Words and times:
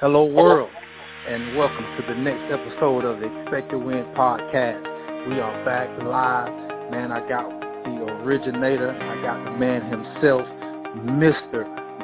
Hello, 0.00 0.24
world, 0.24 0.70
and 1.28 1.56
welcome 1.56 1.86
to 1.94 2.02
the 2.08 2.18
next 2.18 2.50
episode 2.50 3.04
of 3.06 3.20
the 3.20 3.30
Expect 3.30 3.70
to 3.70 3.78
Win 3.78 4.02
podcast. 4.18 4.82
We 5.30 5.38
are 5.38 5.64
back 5.64 5.86
live. 6.02 6.50
Man, 6.90 7.12
I 7.12 7.22
got 7.28 7.46
the 7.86 8.02
originator. 8.18 8.90
I 8.90 9.22
got 9.22 9.44
the 9.44 9.52
man 9.52 9.86
himself, 9.86 10.42
Mr. 11.06 11.62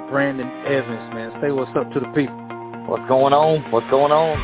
Brandon 0.08 0.46
Evans, 0.70 1.02
man. 1.12 1.34
Say 1.42 1.50
what's 1.50 1.74
up 1.74 1.90
to 1.90 1.98
the 1.98 2.06
people. 2.14 2.38
What's 2.86 3.02
going 3.10 3.34
on? 3.34 3.68
What's 3.72 3.90
going 3.90 4.12
on? 4.12 4.38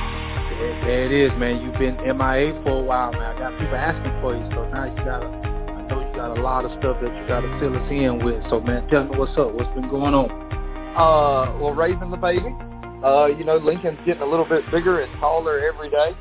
There, 0.58 0.80
there 0.82 1.06
it 1.06 1.12
is, 1.14 1.30
man. 1.38 1.62
You've 1.62 1.78
been 1.78 2.02
MIA 2.02 2.50
for 2.66 2.82
a 2.82 2.82
while, 2.82 3.12
man. 3.12 3.22
I 3.22 3.38
got 3.38 3.54
people 3.62 3.78
asking 3.78 4.10
for 4.26 4.34
you, 4.34 4.42
so 4.58 4.66
now 4.74 4.90
you 4.90 4.98
got 5.06 5.22
to, 5.22 5.30
I 5.30 5.86
know 5.86 6.02
you 6.02 6.12
got 6.18 6.36
a 6.36 6.42
lot 6.42 6.64
of 6.64 6.74
stuff 6.82 6.98
that 6.98 7.14
you 7.14 7.22
got 7.30 7.46
to 7.46 7.60
fill 7.62 7.78
us 7.78 7.86
in 7.94 8.26
with. 8.26 8.42
So, 8.50 8.58
man, 8.58 8.90
tell 8.90 9.06
me 9.06 9.14
what's 9.14 9.38
up. 9.38 9.54
What's 9.54 9.70
been 9.78 9.86
going 9.88 10.18
on? 10.18 10.34
Uh, 10.98 11.54
well, 11.62 11.70
raising 11.70 12.10
the 12.10 12.18
baby. 12.18 12.50
Uh, 13.04 13.26
you 13.26 13.44
know, 13.44 13.56
Lincoln's 13.56 13.98
getting 14.06 14.22
a 14.22 14.26
little 14.26 14.48
bit 14.48 14.62
bigger 14.70 15.00
and 15.00 15.20
taller 15.20 15.60
every 15.60 15.90
day. 15.90 16.16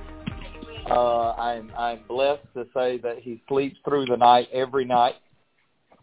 Uh, 0.90 1.32
I'm 1.32 1.72
I'm 1.78 2.02
blessed 2.08 2.46
to 2.54 2.68
say 2.74 2.98
that 3.00 3.20
he 3.20 3.42
sleeps 3.48 3.78
through 3.86 4.06
the 4.06 4.18
night 4.18 4.50
every 4.54 4.86
night. 4.86 5.16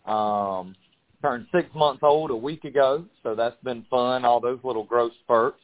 Um, 0.06 0.74
turned 1.20 1.46
six 1.52 1.68
months 1.74 2.00
old 2.02 2.30
a 2.30 2.36
week 2.36 2.64
ago, 2.64 3.04
so 3.22 3.34
that's 3.34 3.56
been 3.62 3.84
fun. 3.88 4.24
All 4.24 4.40
those 4.40 4.58
little 4.64 4.84
growth 4.84 5.12
spurts. 5.22 5.60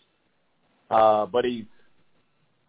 Uh, 0.91 1.27
but 1.27 1.45
he's 1.45 1.65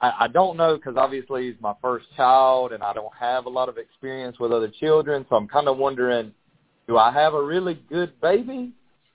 I, 0.02 0.14
I 0.22 0.28
don't 0.28 0.58
know 0.58 0.76
because 0.76 0.96
obviously 0.98 1.48
he's 1.48 1.62
my 1.62 1.74
first 1.82 2.06
child, 2.16 2.72
and 2.72 2.84
I 2.84 2.94
don't 2.94 3.14
have 3.20 3.46
a 3.46 3.50
lot 3.50 3.70
of 3.70 3.78
experience 3.78 4.40
with 4.40 4.52
other 4.52 4.72
children, 4.80 5.26
so 5.30 5.36
I'm 5.36 5.48
kind 5.48 5.68
of 5.68 5.78
wondering, 5.78 6.34
do 6.88 6.98
I 6.98 7.12
have 7.12 7.34
a 7.34 7.44
really 7.44 7.80
good 7.90 8.20
baby? 8.22 8.72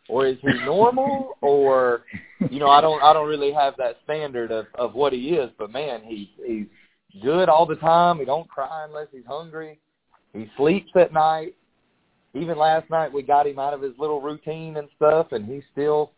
Or 0.08 0.26
is 0.26 0.36
he 0.42 0.52
normal? 0.64 1.36
Or 1.40 2.02
you 2.50 2.58
know 2.58 2.68
i 2.68 2.80
don't 2.80 3.02
i 3.02 3.12
don't 3.12 3.28
really 3.28 3.52
have 3.52 3.74
that 3.78 3.96
standard 4.04 4.52
of 4.52 4.66
of 4.74 4.94
what 4.94 5.14
he 5.14 5.30
is 5.30 5.50
but 5.56 5.72
man 5.72 6.02
he 6.04 6.30
he's 6.44 6.66
good 7.22 7.48
all 7.48 7.66
the 7.66 7.76
time. 7.76 8.18
He 8.18 8.24
don't 8.24 8.48
cry 8.48 8.84
unless 8.88 9.08
he's 9.12 9.26
hungry. 9.26 9.78
He 10.32 10.50
sleeps 10.56 10.90
at 10.96 11.12
night. 11.12 11.54
Even 12.34 12.58
last 12.58 12.90
night 12.90 13.12
we 13.12 13.22
got 13.22 13.46
him 13.46 13.58
out 13.58 13.74
of 13.74 13.82
his 13.82 13.92
little 13.98 14.20
routine 14.20 14.76
and 14.76 14.88
stuff 14.96 15.28
and 15.32 15.46
he 15.46 15.62
still 15.72 16.12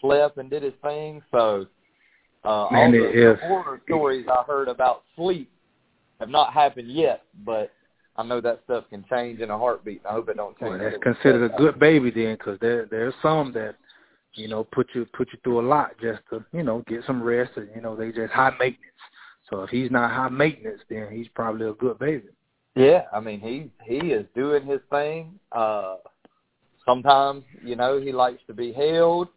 slept 0.00 0.36
and 0.36 0.50
did 0.50 0.62
his 0.62 0.74
thing. 0.82 1.22
So 1.30 1.66
uh 2.44 2.68
Man, 2.70 2.86
all 2.86 2.92
the 2.92 3.32
is. 3.32 3.38
horror 3.40 3.80
stories 3.86 4.26
i 4.30 4.42
heard 4.42 4.68
about 4.68 5.02
sleep 5.16 5.50
have 6.20 6.28
not 6.28 6.52
happened 6.52 6.90
yet 6.90 7.22
but 7.44 7.72
I 8.18 8.22
know 8.22 8.40
that 8.40 8.60
stuff 8.64 8.84
can 8.90 9.04
change 9.10 9.40
in 9.40 9.50
a 9.50 9.58
heartbeat. 9.58 10.02
I 10.08 10.12
hope 10.12 10.28
it 10.28 10.36
don't 10.36 10.58
change. 10.58 10.70
Well, 10.70 10.78
that's 10.78 11.02
considered 11.02 11.52
a 11.52 11.56
good 11.56 11.78
baby 11.78 12.10
then, 12.10 12.34
because 12.34 12.58
there 12.60 12.86
there's 12.86 13.14
some 13.20 13.52
that 13.52 13.76
you 14.34 14.48
know 14.48 14.64
put 14.64 14.88
you 14.94 15.06
put 15.12 15.28
you 15.32 15.38
through 15.44 15.60
a 15.60 15.66
lot 15.66 15.92
just 16.00 16.20
to 16.30 16.44
you 16.52 16.62
know 16.62 16.82
get 16.86 17.04
some 17.06 17.22
rest, 17.22 17.52
and 17.56 17.68
you 17.74 17.82
know 17.82 17.94
they 17.94 18.12
just 18.12 18.32
high 18.32 18.54
maintenance. 18.58 18.80
So 19.50 19.62
if 19.62 19.70
he's 19.70 19.90
not 19.90 20.10
high 20.10 20.28
maintenance, 20.28 20.80
then 20.88 21.08
he's 21.10 21.28
probably 21.28 21.68
a 21.68 21.72
good 21.74 21.98
baby. 21.98 22.28
Yeah, 22.74 23.04
I 23.12 23.20
mean 23.20 23.40
he 23.40 23.70
he 23.84 24.12
is 24.12 24.26
doing 24.34 24.66
his 24.66 24.80
thing. 24.90 25.38
Uh 25.52 25.96
sometimes, 26.84 27.42
you 27.64 27.74
know, 27.74 28.00
he 28.00 28.12
likes 28.12 28.40
to 28.46 28.54
be 28.54 28.72
held. 28.72 29.28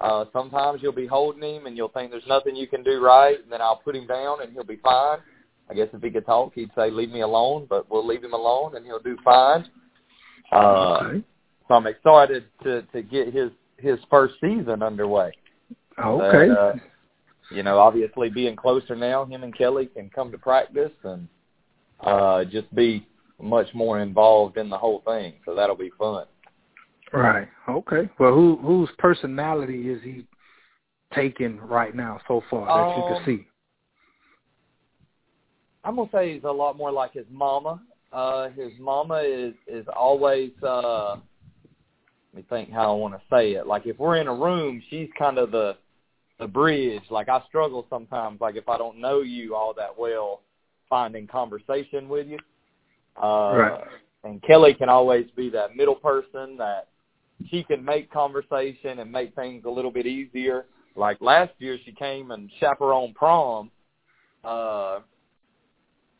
Uh 0.00 0.26
sometimes 0.32 0.82
you'll 0.82 0.92
be 0.92 1.06
holding 1.06 1.42
him 1.42 1.66
and 1.66 1.76
you'll 1.76 1.88
think 1.88 2.10
there's 2.10 2.26
nothing 2.28 2.54
you 2.56 2.66
can 2.66 2.82
do 2.82 3.02
right 3.02 3.40
and 3.42 3.50
then 3.50 3.60
I'll 3.60 3.76
put 3.76 3.96
him 3.96 4.06
down 4.06 4.42
and 4.42 4.52
he'll 4.52 4.64
be 4.64 4.76
fine. 4.76 5.18
I 5.70 5.74
guess 5.74 5.88
if 5.92 6.02
he 6.02 6.10
could 6.10 6.26
talk, 6.26 6.54
he'd 6.54 6.70
say, 6.74 6.90
"Leave 6.90 7.10
me 7.10 7.20
alone," 7.20 7.66
but 7.68 7.90
we'll 7.90 8.06
leave 8.06 8.24
him 8.24 8.32
alone, 8.32 8.76
and 8.76 8.84
he'll 8.86 9.02
do 9.02 9.16
fine. 9.24 9.66
Uh, 10.52 11.00
okay. 11.02 11.24
So 11.68 11.74
I'm 11.74 11.86
excited 11.86 12.44
to 12.62 12.82
to 12.82 13.02
get 13.02 13.32
his 13.32 13.50
his 13.76 13.98
first 14.10 14.34
season 14.40 14.82
underway. 14.82 15.32
Okay. 16.02 16.48
But, 16.48 16.58
uh, 16.58 16.74
you 17.50 17.62
know, 17.62 17.78
obviously 17.78 18.30
being 18.30 18.56
closer 18.56 18.94
now, 18.94 19.24
him 19.24 19.42
and 19.42 19.56
Kelly 19.56 19.86
can 19.86 20.10
come 20.10 20.30
to 20.32 20.38
practice 20.38 20.92
and 21.04 21.28
uh, 22.00 22.44
just 22.44 22.72
be 22.74 23.06
much 23.40 23.68
more 23.74 24.00
involved 24.00 24.56
in 24.56 24.68
the 24.68 24.78
whole 24.78 25.02
thing. 25.06 25.34
So 25.44 25.54
that'll 25.54 25.76
be 25.76 25.90
fun. 25.98 26.26
Right. 27.12 27.48
Okay. 27.68 28.08
Well, 28.18 28.34
who 28.34 28.56
whose 28.56 28.90
personality 28.98 29.90
is 29.90 30.02
he 30.02 30.26
taking 31.14 31.58
right 31.60 31.94
now 31.94 32.20
so 32.28 32.42
far 32.50 32.66
that 32.66 32.96
you 32.96 33.02
Um, 33.02 33.14
can 33.14 33.24
see? 33.24 33.46
I'm 35.88 35.96
gonna 35.96 36.10
say 36.12 36.34
he's 36.34 36.44
a 36.44 36.50
lot 36.52 36.76
more 36.76 36.92
like 36.92 37.14
his 37.14 37.24
mama. 37.32 37.80
Uh 38.12 38.50
his 38.50 38.72
mama 38.78 39.22
is 39.24 39.54
is 39.66 39.86
always 39.96 40.50
uh 40.62 41.12
let 41.12 41.22
me 42.34 42.44
think 42.50 42.70
how 42.70 42.92
I 42.92 42.94
wanna 42.94 43.22
say 43.30 43.52
it. 43.52 43.66
Like 43.66 43.86
if 43.86 43.98
we're 43.98 44.16
in 44.16 44.28
a 44.28 44.34
room, 44.34 44.82
she's 44.90 45.08
kind 45.18 45.38
of 45.38 45.50
the 45.50 45.78
the 46.38 46.46
bridge. 46.46 47.04
Like 47.08 47.30
I 47.30 47.40
struggle 47.48 47.86
sometimes, 47.88 48.38
like 48.38 48.56
if 48.56 48.68
I 48.68 48.76
don't 48.76 48.98
know 49.00 49.22
you 49.22 49.54
all 49.54 49.72
that 49.78 49.98
well, 49.98 50.42
finding 50.90 51.26
conversation 51.26 52.06
with 52.10 52.26
you. 52.26 52.38
Uh 53.16 53.54
Right. 53.56 53.84
and 54.24 54.42
Kelly 54.42 54.74
can 54.74 54.90
always 54.90 55.30
be 55.36 55.48
that 55.50 55.74
middle 55.74 55.94
person 55.94 56.58
that 56.58 56.88
she 57.48 57.64
can 57.64 57.82
make 57.82 58.12
conversation 58.12 58.98
and 58.98 59.10
make 59.10 59.34
things 59.34 59.64
a 59.64 59.70
little 59.70 59.90
bit 59.90 60.06
easier. 60.06 60.66
Like 60.96 61.16
last 61.22 61.52
year 61.60 61.78
she 61.86 61.92
came 61.92 62.30
and 62.30 62.50
chaperoned 62.60 63.14
prom. 63.14 63.70
Uh 64.44 64.98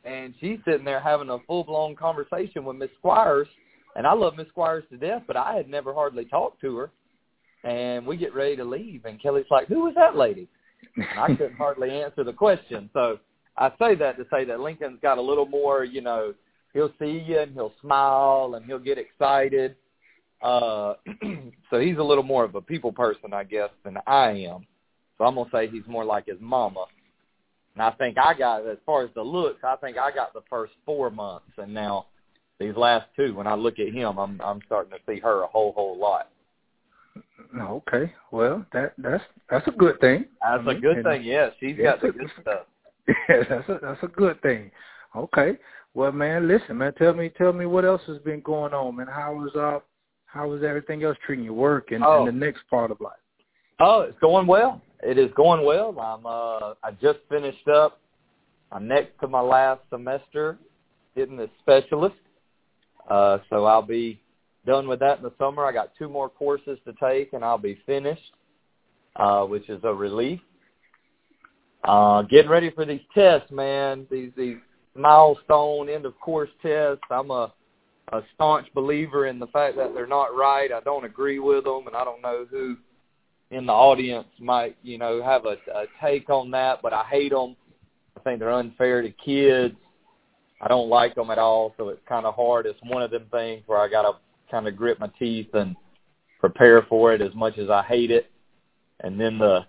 and 0.08 0.34
she's 0.40 0.58
sitting 0.64 0.84
there 0.84 1.00
having 1.00 1.30
a 1.30 1.38
full 1.46 1.64
blown 1.64 1.94
conversation 1.94 2.64
with 2.64 2.76
Miss 2.76 2.90
Squires, 2.98 3.48
and 3.96 4.06
I 4.06 4.14
love 4.14 4.36
Miss 4.36 4.48
Squires 4.48 4.84
to 4.90 4.96
death, 4.96 5.22
but 5.26 5.36
I 5.36 5.54
had 5.54 5.68
never 5.68 5.92
hardly 5.92 6.24
talked 6.24 6.60
to 6.62 6.76
her. 6.76 6.90
And 7.64 8.06
we 8.06 8.16
get 8.16 8.34
ready 8.34 8.56
to 8.56 8.64
leave, 8.64 9.04
and 9.04 9.20
Kelly's 9.20 9.46
like, 9.50 9.66
"Who 9.68 9.80
was 9.80 9.94
that 9.96 10.16
lady?" 10.16 10.48
And 10.96 11.18
I 11.18 11.26
couldn't 11.28 11.56
hardly 11.56 11.90
answer 12.02 12.24
the 12.24 12.32
question. 12.32 12.88
So 12.92 13.18
I 13.56 13.70
say 13.78 13.96
that 13.96 14.16
to 14.16 14.26
say 14.30 14.44
that 14.44 14.60
Lincoln's 14.60 15.00
got 15.02 15.18
a 15.18 15.22
little 15.22 15.46
more, 15.46 15.84
you 15.84 16.00
know, 16.00 16.32
he'll 16.72 16.92
see 16.98 17.22
you 17.26 17.40
and 17.40 17.52
he'll 17.52 17.72
smile 17.80 18.54
and 18.54 18.64
he'll 18.64 18.78
get 18.78 18.98
excited. 18.98 19.74
Uh, 20.40 20.94
so 21.70 21.80
he's 21.80 21.98
a 21.98 22.02
little 22.02 22.22
more 22.22 22.44
of 22.44 22.54
a 22.54 22.60
people 22.60 22.92
person, 22.92 23.34
I 23.34 23.42
guess, 23.42 23.70
than 23.84 23.96
I 24.06 24.30
am. 24.30 24.64
So 25.18 25.24
I'm 25.24 25.34
gonna 25.34 25.50
say 25.52 25.68
he's 25.68 25.86
more 25.88 26.04
like 26.04 26.26
his 26.26 26.38
mama. 26.40 26.86
And 27.78 27.84
I 27.86 27.92
think 27.92 28.18
I 28.18 28.34
got, 28.36 28.66
as 28.66 28.76
far 28.84 29.04
as 29.04 29.10
the 29.14 29.22
looks, 29.22 29.60
I 29.62 29.76
think 29.76 29.98
I 29.98 30.10
got 30.10 30.32
the 30.34 30.40
first 30.50 30.72
four 30.84 31.10
months, 31.10 31.46
and 31.58 31.72
now 31.72 32.06
these 32.58 32.74
last 32.74 33.06
two, 33.14 33.36
when 33.36 33.46
I 33.46 33.54
look 33.54 33.78
at 33.78 33.94
him, 33.94 34.18
I'm 34.18 34.40
I'm 34.40 34.60
starting 34.66 34.90
to 34.90 34.98
see 35.06 35.20
her 35.20 35.42
a 35.42 35.46
whole 35.46 35.70
whole 35.74 35.96
lot. 35.96 36.28
Okay. 37.56 38.12
Well, 38.32 38.66
that 38.72 38.94
that's 38.98 39.22
that's 39.48 39.68
a 39.68 39.70
good 39.70 40.00
thing. 40.00 40.24
That's 40.42 40.60
a 40.62 40.64
mean, 40.72 40.80
good 40.80 40.96
and- 40.96 41.04
thing. 41.04 41.22
Yeah, 41.22 41.50
she's 41.60 41.76
got 41.76 42.00
the 42.02 42.10
good 42.10 42.28
stuff. 42.42 42.62
Yeah, 43.06 43.44
that's 43.48 43.68
a 43.68 43.78
that's 43.80 44.02
a 44.02 44.08
good 44.08 44.42
thing. 44.42 44.72
Okay. 45.14 45.56
Well, 45.94 46.10
man, 46.10 46.48
listen, 46.48 46.78
man. 46.78 46.94
Tell 46.94 47.12
me, 47.14 47.28
tell 47.28 47.52
me 47.52 47.66
what 47.66 47.84
else 47.84 48.02
has 48.08 48.18
been 48.18 48.40
going 48.40 48.74
on, 48.74 48.96
man. 48.96 49.06
How 49.06 49.34
was 49.34 49.54
uh, 49.54 49.78
how 50.26 50.48
was 50.48 50.64
everything 50.64 51.04
else 51.04 51.16
treating 51.24 51.44
you, 51.44 51.54
work 51.54 51.92
and, 51.92 52.02
Oh. 52.02 52.26
and 52.26 52.26
the 52.26 52.32
next 52.46 52.62
part 52.68 52.90
of 52.90 53.00
life? 53.00 53.12
Oh, 53.78 54.00
it's 54.00 54.18
going 54.18 54.48
well. 54.48 54.82
It 55.02 55.18
is 55.18 55.30
going 55.36 55.64
well. 55.64 55.98
I'm 56.00 56.26
uh 56.26 56.74
I 56.82 56.90
just 57.00 57.18
finished 57.28 57.68
up. 57.68 58.00
I'm 58.72 58.88
next 58.88 59.18
to 59.20 59.28
my 59.28 59.40
last 59.40 59.80
semester 59.90 60.58
getting 61.16 61.36
the 61.36 61.48
specialist. 61.60 62.16
Uh 63.08 63.38
so 63.48 63.64
I'll 63.64 63.82
be 63.82 64.20
done 64.66 64.88
with 64.88 65.00
that 65.00 65.18
in 65.18 65.24
the 65.24 65.32
summer. 65.38 65.64
I 65.64 65.72
got 65.72 65.92
two 65.96 66.08
more 66.08 66.28
courses 66.28 66.78
to 66.84 66.92
take 67.00 67.32
and 67.32 67.44
I'll 67.44 67.58
be 67.58 67.78
finished. 67.86 68.32
Uh 69.16 69.44
which 69.44 69.68
is 69.68 69.80
a 69.84 69.94
relief. 69.94 70.40
Uh 71.84 72.22
getting 72.22 72.50
ready 72.50 72.70
for 72.70 72.84
these 72.84 73.00
tests, 73.14 73.50
man. 73.52 74.06
These 74.10 74.32
these 74.36 74.56
milestone 74.96 75.88
end 75.88 76.06
of 76.06 76.18
course 76.20 76.50
tests. 76.60 77.04
I'm 77.10 77.30
a 77.30 77.52
a 78.12 78.22
staunch 78.34 78.66
believer 78.74 79.26
in 79.26 79.38
the 79.38 79.46
fact 79.48 79.76
that 79.76 79.94
they're 79.94 80.06
not 80.06 80.34
right. 80.34 80.72
I 80.72 80.80
don't 80.80 81.04
agree 81.04 81.38
with 81.38 81.64
them 81.64 81.86
and 81.86 81.94
I 81.94 82.04
don't 82.04 82.22
know 82.22 82.46
who 82.50 82.76
in 83.50 83.66
the 83.66 83.72
audience 83.72 84.28
might, 84.40 84.76
you 84.82 84.98
know, 84.98 85.22
have 85.22 85.46
a, 85.46 85.56
a 85.74 85.86
take 86.02 86.28
on 86.28 86.50
that, 86.50 86.80
but 86.82 86.92
I 86.92 87.04
hate 87.04 87.32
them. 87.32 87.56
I 88.16 88.20
think 88.20 88.40
they're 88.40 88.52
unfair 88.52 89.02
to 89.02 89.10
kids. 89.10 89.74
I 90.60 90.68
don't 90.68 90.88
like 90.88 91.14
them 91.14 91.30
at 91.30 91.38
all, 91.38 91.74
so 91.76 91.88
it's 91.88 92.00
kind 92.08 92.26
of 92.26 92.34
hard. 92.34 92.66
It's 92.66 92.78
one 92.82 93.02
of 93.02 93.10
them 93.10 93.26
things 93.30 93.62
where 93.66 93.78
I 93.78 93.88
got 93.88 94.02
to 94.02 94.18
kind 94.50 94.66
of 94.66 94.76
grit 94.76 94.98
my 94.98 95.08
teeth 95.18 95.54
and 95.54 95.76
prepare 96.40 96.82
for 96.82 97.12
it 97.14 97.20
as 97.20 97.34
much 97.34 97.58
as 97.58 97.70
I 97.70 97.82
hate 97.82 98.10
it. 98.10 98.30
And 99.00 99.20
then 99.20 99.38
the 99.38 99.64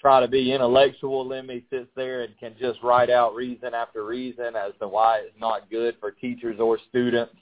try 0.00 0.20
to 0.20 0.28
be 0.28 0.52
intellectual 0.52 1.32
in 1.32 1.46
me 1.46 1.64
sits 1.70 1.88
there 1.94 2.22
and 2.22 2.38
can 2.38 2.54
just 2.58 2.82
write 2.82 3.10
out 3.10 3.34
reason 3.34 3.74
after 3.74 4.04
reason 4.04 4.56
as 4.56 4.72
to 4.80 4.88
why 4.88 5.18
it's 5.18 5.38
not 5.38 5.68
good 5.70 5.96
for 6.00 6.10
teachers 6.10 6.58
or 6.58 6.78
students. 6.88 7.34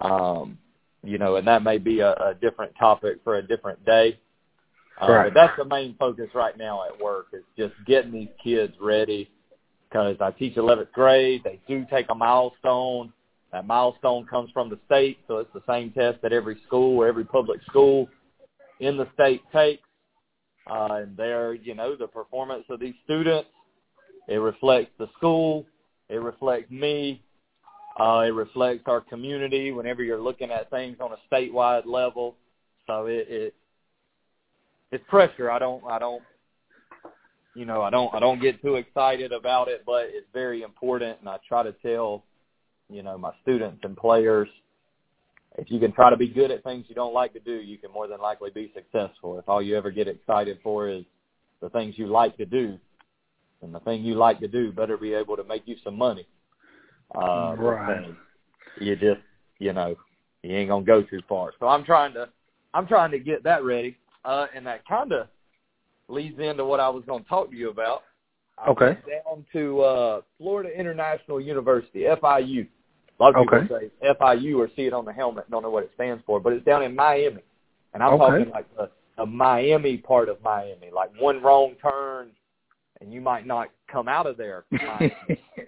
Um, 0.00 0.58
you 1.02 1.18
know, 1.18 1.36
and 1.36 1.46
that 1.46 1.62
may 1.62 1.78
be 1.78 2.00
a, 2.00 2.12
a 2.12 2.34
different 2.40 2.72
topic 2.78 3.18
for 3.24 3.36
a 3.36 3.46
different 3.46 3.82
day. 3.86 4.18
Uh, 5.00 5.12
Right. 5.12 5.24
But 5.24 5.34
that's 5.34 5.56
the 5.58 5.64
main 5.64 5.94
focus 5.98 6.28
right 6.34 6.56
now 6.56 6.84
at 6.86 6.98
work 7.00 7.26
is 7.32 7.42
just 7.56 7.74
getting 7.86 8.12
these 8.12 8.28
kids 8.42 8.74
ready 8.80 9.30
because 9.88 10.16
I 10.20 10.30
teach 10.30 10.56
11th 10.56 10.92
grade. 10.92 11.42
They 11.44 11.60
do 11.68 11.84
take 11.90 12.06
a 12.10 12.14
milestone. 12.14 13.12
That 13.52 13.66
milestone 13.66 14.26
comes 14.26 14.50
from 14.52 14.68
the 14.70 14.78
state, 14.86 15.18
so 15.28 15.38
it's 15.38 15.52
the 15.54 15.62
same 15.68 15.90
test 15.92 16.20
that 16.22 16.32
every 16.32 16.58
school 16.66 16.98
or 16.98 17.06
every 17.06 17.24
public 17.24 17.60
school 17.64 18.08
in 18.80 18.96
the 18.96 19.08
state 19.14 19.42
takes. 19.52 19.82
uh, 20.68 21.00
and 21.02 21.16
there, 21.16 21.54
you 21.54 21.74
know, 21.74 21.94
the 21.94 22.08
performance 22.08 22.64
of 22.70 22.80
these 22.80 22.94
students, 23.04 23.48
it 24.28 24.36
reflects 24.38 24.90
the 24.98 25.08
school, 25.16 25.64
it 26.08 26.16
reflects 26.20 26.70
me, 26.70 27.22
uh, 28.00 28.24
it 28.26 28.34
reflects 28.34 28.82
our 28.86 29.00
community. 29.00 29.70
Whenever 29.72 30.02
you're 30.02 30.20
looking 30.20 30.50
at 30.50 30.68
things 30.70 30.96
on 31.00 31.12
a 31.12 31.34
statewide 31.34 31.86
level, 31.86 32.36
so 32.86 33.06
it, 33.06 33.26
it 33.28 33.54
it's 34.92 35.04
pressure. 35.08 35.50
I 35.50 35.58
don't, 35.58 35.82
I 35.84 35.98
don't, 35.98 36.22
you 37.54 37.64
know, 37.64 37.82
I 37.82 37.90
don't, 37.90 38.14
I 38.14 38.20
don't 38.20 38.40
get 38.40 38.60
too 38.62 38.76
excited 38.76 39.32
about 39.32 39.68
it, 39.68 39.82
but 39.86 40.06
it's 40.08 40.26
very 40.32 40.62
important, 40.62 41.18
and 41.20 41.28
I 41.28 41.38
try 41.48 41.62
to 41.62 41.72
tell, 41.72 42.24
you 42.90 43.02
know, 43.02 43.16
my 43.16 43.32
students 43.42 43.80
and 43.82 43.96
players 43.96 44.48
if 45.58 45.70
you 45.70 45.80
can 45.80 45.92
try 45.92 46.10
to 46.10 46.16
be 46.16 46.28
good 46.28 46.50
at 46.50 46.62
things 46.62 46.84
you 46.88 46.94
don't 46.94 47.14
like 47.14 47.32
to 47.32 47.40
do, 47.40 47.54
you 47.54 47.78
can 47.78 47.90
more 47.90 48.06
than 48.06 48.20
likely 48.20 48.50
be 48.50 48.72
successful. 48.74 49.38
If 49.38 49.48
all 49.48 49.62
you 49.62 49.76
ever 49.76 49.90
get 49.90 50.08
excited 50.08 50.58
for 50.62 50.88
is 50.88 51.04
the 51.60 51.70
things 51.70 51.94
you 51.96 52.06
like 52.06 52.36
to 52.36 52.46
do, 52.46 52.78
and 53.62 53.74
the 53.74 53.80
thing 53.80 54.02
you 54.02 54.14
like 54.14 54.38
to 54.40 54.48
do 54.48 54.70
better 54.70 54.98
be 54.98 55.14
able 55.14 55.36
to 55.36 55.44
make 55.44 55.62
you 55.64 55.76
some 55.82 55.96
money. 55.96 56.26
Uh, 57.14 57.54
right. 57.56 58.14
You 58.78 58.96
just, 58.96 59.20
you 59.58 59.72
know, 59.72 59.96
you 60.42 60.54
ain't 60.54 60.68
gonna 60.68 60.84
go 60.84 61.02
too 61.02 61.22
far. 61.26 61.52
So 61.58 61.66
I'm 61.66 61.84
trying 61.84 62.12
to, 62.14 62.28
I'm 62.74 62.86
trying 62.86 63.10
to 63.12 63.18
get 63.18 63.42
that 63.44 63.64
ready, 63.64 63.96
uh, 64.26 64.46
and 64.54 64.66
that 64.66 64.86
kind 64.86 65.12
of 65.12 65.28
leads 66.08 66.38
into 66.38 66.64
what 66.64 66.80
I 66.80 66.88
was 66.88 67.04
going 67.06 67.22
to 67.22 67.28
talk 67.28 67.50
to 67.50 67.56
you 67.56 67.70
about. 67.70 68.02
I 68.58 68.68
okay. 68.70 68.98
Down 69.08 69.44
to 69.52 69.80
uh, 69.80 70.20
Florida 70.38 70.70
International 70.78 71.40
University, 71.40 72.00
FIU. 72.00 72.66
A 73.18 73.22
lot 73.22 73.34
of 73.34 73.44
people 73.44 73.76
okay. 73.76 73.90
say 74.00 74.08
FIU 74.20 74.58
or 74.58 74.68
see 74.76 74.82
it 74.82 74.92
on 74.92 75.04
the 75.04 75.12
helmet, 75.12 75.50
don't 75.50 75.62
know 75.62 75.70
what 75.70 75.84
it 75.84 75.90
stands 75.94 76.22
for, 76.26 76.40
but 76.40 76.52
it's 76.52 76.64
down 76.64 76.82
in 76.82 76.94
Miami, 76.94 77.42
and 77.94 78.02
I'm 78.02 78.14
okay. 78.14 78.38
talking 78.38 78.50
like 78.50 78.76
the, 78.76 78.90
the 79.16 79.26
Miami 79.26 79.98
part 79.98 80.28
of 80.28 80.42
Miami, 80.42 80.90
like 80.94 81.10
one 81.18 81.42
wrong 81.42 81.74
turn, 81.82 82.28
and 83.00 83.12
you 83.12 83.20
might 83.20 83.46
not 83.46 83.68
come 83.90 84.08
out 84.08 84.26
of 84.26 84.36
there. 84.36 84.64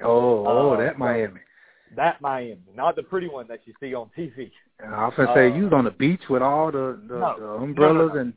oh, 0.03 0.47
oh, 0.47 0.75
uh, 0.75 0.77
that 0.79 0.99
Miami. 0.99 1.41
That 1.97 2.21
Miami, 2.21 2.59
not 2.75 2.97
the 2.97 3.03
pretty 3.03 3.29
one 3.29 3.47
that 3.49 3.61
you 3.65 3.73
see 3.81 3.95
on 3.95 4.11
TV. 4.17 4.51
I 4.85 5.07
was 5.07 5.15
gonna 5.17 5.33
say 5.35 5.51
uh, 5.51 5.55
you 5.55 5.65
was 5.65 5.73
on 5.73 5.85
the 5.85 5.91
beach 5.91 6.21
with 6.29 6.43
all 6.43 6.71
the, 6.71 7.01
the, 7.09 7.19
no, 7.19 7.37
the 7.39 7.47
umbrellas 7.47 8.09
no, 8.09 8.15
no, 8.15 8.21
and. 8.21 8.35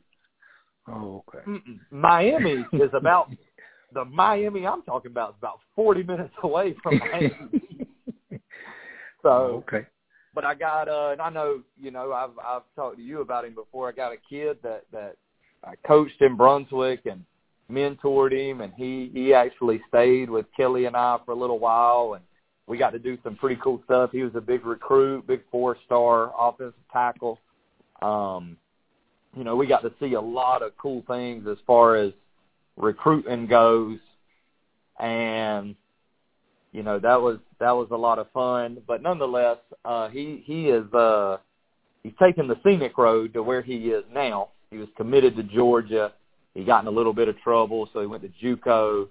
Oh, 0.88 1.24
okay. 1.28 1.44
Mm-mm. 1.46 1.78
Miami 1.90 2.64
is 2.72 2.90
about 2.92 3.30
the 3.94 4.04
Miami 4.04 4.66
I'm 4.66 4.82
talking 4.82 5.10
about 5.10 5.30
is 5.30 5.36
about 5.38 5.60
40 5.76 6.02
minutes 6.02 6.34
away 6.42 6.74
from 6.82 6.98
Miami. 6.98 7.32
so 9.22 9.28
oh, 9.28 9.64
okay. 9.68 9.86
But 10.34 10.44
I 10.44 10.54
got 10.54 10.88
uh 10.88 11.10
and 11.12 11.20
I 11.20 11.30
know, 11.30 11.62
you 11.80 11.90
know, 11.90 12.12
I've 12.12 12.38
I've 12.44 12.62
talked 12.74 12.96
to 12.96 13.02
you 13.02 13.20
about 13.20 13.44
him 13.44 13.54
before. 13.54 13.88
I 13.88 13.92
got 13.92 14.12
a 14.12 14.16
kid 14.28 14.58
that 14.62 14.84
that 14.92 15.16
I 15.64 15.74
coached 15.86 16.20
in 16.20 16.36
Brunswick 16.36 17.02
and 17.04 17.24
mentored 17.70 18.32
him 18.32 18.60
and 18.60 18.72
he 18.76 19.10
he 19.12 19.32
actually 19.34 19.80
stayed 19.88 20.30
with 20.30 20.46
Kelly 20.56 20.86
and 20.86 20.96
I 20.96 21.18
for 21.24 21.32
a 21.32 21.36
little 21.36 21.58
while 21.58 22.14
and 22.14 22.24
we 22.66 22.78
got 22.78 22.90
to 22.90 22.98
do 22.98 23.18
some 23.22 23.36
pretty 23.36 23.60
cool 23.62 23.82
stuff. 23.84 24.10
He 24.12 24.22
was 24.22 24.34
a 24.34 24.40
big 24.40 24.64
recruit, 24.64 25.26
big 25.26 25.42
four 25.50 25.76
star 25.84 26.32
offensive 26.38 26.74
tackle. 26.92 27.38
Um 28.00 28.56
you 29.34 29.44
know, 29.44 29.56
we 29.56 29.66
got 29.66 29.82
to 29.82 29.92
see 30.00 30.14
a 30.14 30.20
lot 30.20 30.62
of 30.62 30.76
cool 30.76 31.02
things 31.06 31.46
as 31.48 31.56
far 31.66 31.96
as 31.96 32.12
recruiting 32.76 33.46
goes. 33.46 33.98
And 34.98 35.74
you 36.72 36.82
know 36.82 36.98
that 36.98 37.20
was 37.20 37.38
that 37.60 37.70
was 37.72 37.88
a 37.90 37.96
lot 37.96 38.18
of 38.18 38.30
fun. 38.32 38.78
But 38.86 39.02
nonetheless 39.02 39.58
uh 39.84 40.08
he 40.08 40.42
he 40.44 40.68
is 40.68 40.92
uh 40.92 41.38
he's 42.02 42.14
taken 42.20 42.48
the 42.48 42.58
scenic 42.64 42.96
road 42.98 43.34
to 43.34 43.42
where 43.42 43.62
he 43.62 43.90
is 43.90 44.04
now. 44.12 44.50
He 44.70 44.78
was 44.78 44.88
committed 44.96 45.36
to 45.36 45.42
Georgia. 45.42 46.12
He 46.54 46.64
got 46.64 46.82
in 46.82 46.88
a 46.88 46.90
little 46.90 47.12
bit 47.12 47.28
of 47.28 47.38
trouble 47.40 47.88
so 47.92 48.00
he 48.00 48.06
went 48.06 48.22
to 48.22 48.30
JUCO. 48.42 49.08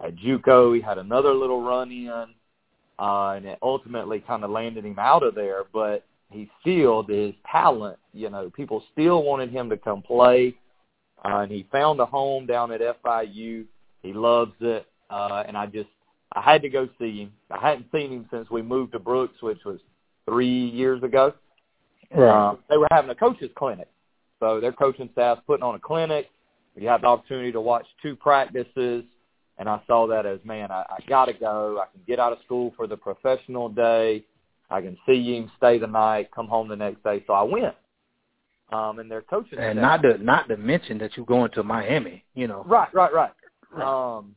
At 0.00 0.16
JUCO 0.16 0.76
he 0.76 0.80
had 0.80 0.98
another 0.98 1.34
little 1.34 1.62
run 1.62 1.90
in 1.90 2.26
uh 2.98 3.28
and 3.30 3.46
it 3.46 3.58
ultimately 3.62 4.20
kind 4.20 4.44
of 4.44 4.50
landed 4.50 4.84
him 4.84 4.98
out 4.98 5.22
of 5.22 5.34
there. 5.34 5.64
But 5.72 6.04
he 6.32 6.50
still 6.60 7.02
his 7.02 7.34
talent 7.50 7.98
you 8.12 8.30
know 8.30 8.50
people 8.50 8.82
still 8.92 9.22
wanted 9.22 9.50
him 9.50 9.70
to 9.70 9.76
come 9.76 10.02
play 10.02 10.54
uh, 11.24 11.38
and 11.38 11.52
he 11.52 11.66
found 11.70 12.00
a 12.00 12.06
home 12.06 12.46
down 12.46 12.72
at 12.72 12.80
FIU. 12.80 13.64
He 14.02 14.12
loves 14.12 14.52
it, 14.60 14.86
uh, 15.10 15.44
and 15.46 15.56
I 15.56 15.66
just 15.66 15.88
I 16.32 16.40
had 16.40 16.62
to 16.62 16.68
go 16.68 16.88
see 16.98 17.22
him. 17.22 17.32
I 17.50 17.60
hadn't 17.60 17.86
seen 17.92 18.10
him 18.10 18.28
since 18.30 18.50
we 18.50 18.62
moved 18.62 18.92
to 18.92 18.98
Brooks, 18.98 19.40
which 19.40 19.64
was 19.64 19.78
three 20.28 20.68
years 20.70 21.02
ago. 21.02 21.34
Right. 22.14 22.50
Uh, 22.50 22.56
they 22.68 22.76
were 22.76 22.88
having 22.90 23.10
a 23.10 23.14
coaches 23.14 23.50
clinic, 23.54 23.88
so 24.40 24.60
their 24.60 24.72
coaching 24.72 25.08
staff's 25.12 25.42
putting 25.46 25.62
on 25.62 25.76
a 25.76 25.78
clinic. 25.78 26.28
We 26.74 26.84
had 26.84 27.02
the 27.02 27.06
opportunity 27.06 27.52
to 27.52 27.60
watch 27.60 27.86
two 28.02 28.16
practices, 28.16 29.04
and 29.58 29.68
I 29.68 29.80
saw 29.86 30.06
that 30.08 30.26
as 30.26 30.40
man, 30.44 30.72
I, 30.72 30.84
I 30.90 30.98
got 31.08 31.26
to 31.26 31.34
go. 31.34 31.78
I 31.80 31.86
can 31.92 32.02
get 32.06 32.18
out 32.18 32.32
of 32.32 32.38
school 32.44 32.72
for 32.76 32.86
the 32.86 32.96
professional 32.96 33.68
day. 33.68 34.24
I 34.70 34.80
can 34.80 34.96
see 35.06 35.36
him, 35.36 35.50
stay 35.58 35.78
the 35.78 35.86
night, 35.86 36.30
come 36.34 36.48
home 36.48 36.68
the 36.68 36.76
next 36.76 37.02
day. 37.04 37.22
So 37.26 37.34
I 37.34 37.42
went 37.42 37.74
um, 38.72 38.98
and 38.98 39.10
their 39.10 39.22
coaching 39.22 39.58
and 39.58 39.80
not 39.80 40.02
to 40.02 40.18
not 40.18 40.48
to 40.48 40.56
mention 40.56 40.98
that 40.98 41.16
you're 41.16 41.26
going 41.26 41.50
to 41.52 41.62
Miami, 41.62 42.24
you 42.34 42.48
know. 42.48 42.64
Right, 42.66 42.92
right, 42.94 43.12
right. 43.12 43.32
Um, 43.74 44.34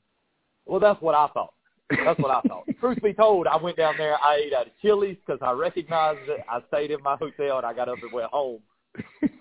well, 0.66 0.80
that's 0.80 1.02
what 1.02 1.16
I 1.16 1.28
thought. 1.34 1.54
That's 1.90 2.20
what 2.20 2.32
I 2.32 2.42
thought. 2.48 2.66
Truth 2.80 3.02
be 3.02 3.14
told, 3.14 3.48
I 3.48 3.58
went 3.58 3.78
down 3.78 3.96
there. 3.98 4.18
I 4.22 4.42
ate 4.46 4.54
out 4.54 4.68
at 4.68 4.74
Chili's 4.82 5.18
because 5.26 5.40
I 5.42 5.52
recognized 5.52 6.28
it. 6.28 6.42
I 6.50 6.62
stayed 6.68 6.92
in 6.92 7.02
my 7.04 7.16
hotel 7.16 7.58
and 7.58 7.66
I 7.66 7.74
got 7.74 7.90
up 7.90 8.02
and 8.02 8.12
went 8.12 8.30
home. 8.32 8.60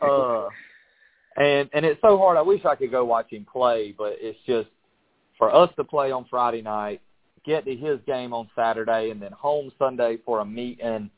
Uh, 0.03 0.49
and 1.37 1.71
and 1.73 1.87
it's 1.87 2.01
so 2.03 2.19
hard. 2.19 2.37
I 2.37 2.43
wish 2.43 2.65
I 2.67 2.75
could 2.75 2.91
go 2.91 3.05
watch 3.07 3.31
him 3.31 3.47
play, 3.51 3.95
but 3.97 4.17
it's 4.21 4.39
just 4.47 4.69
for 5.39 5.55
us 5.55 5.71
to 5.77 5.85
play 5.85 6.11
on 6.11 6.27
Friday 6.29 6.61
night, 6.61 7.01
get 7.45 7.65
to 7.65 7.75
his 7.75 7.99
game 8.07 8.33
on 8.33 8.49
Saturday, 8.57 9.11
and 9.11 9.21
then 9.21 9.33
home 9.33 9.71
Sunday 9.79 10.19
for 10.25 10.41
a 10.41 10.45
meeting 10.45 11.11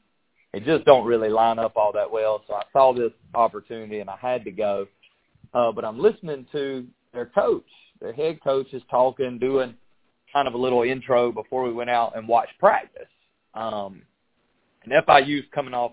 it 0.56 0.64
just 0.64 0.86
don't 0.86 1.04
really 1.04 1.28
line 1.28 1.58
up 1.58 1.76
all 1.76 1.92
that 1.92 2.10
well. 2.10 2.42
So 2.48 2.54
I 2.54 2.62
saw 2.72 2.94
this 2.94 3.12
opportunity 3.34 4.00
and 4.00 4.08
I 4.08 4.16
had 4.16 4.42
to 4.44 4.50
go. 4.50 4.86
Uh, 5.52 5.70
but 5.70 5.84
I'm 5.84 5.98
listening 5.98 6.46
to 6.52 6.86
their 7.12 7.26
coach. 7.26 7.66
Their 8.00 8.14
head 8.14 8.42
coach 8.42 8.72
is 8.72 8.82
talking, 8.90 9.38
doing 9.38 9.74
kind 10.32 10.48
of 10.48 10.54
a 10.54 10.58
little 10.58 10.82
intro 10.82 11.30
before 11.30 11.62
we 11.62 11.74
went 11.74 11.90
out 11.90 12.16
and 12.16 12.26
watched 12.26 12.58
practice. 12.58 13.08
Um, 13.52 14.00
and 14.84 14.94
FIU's 15.06 15.44
coming 15.54 15.74
off 15.74 15.92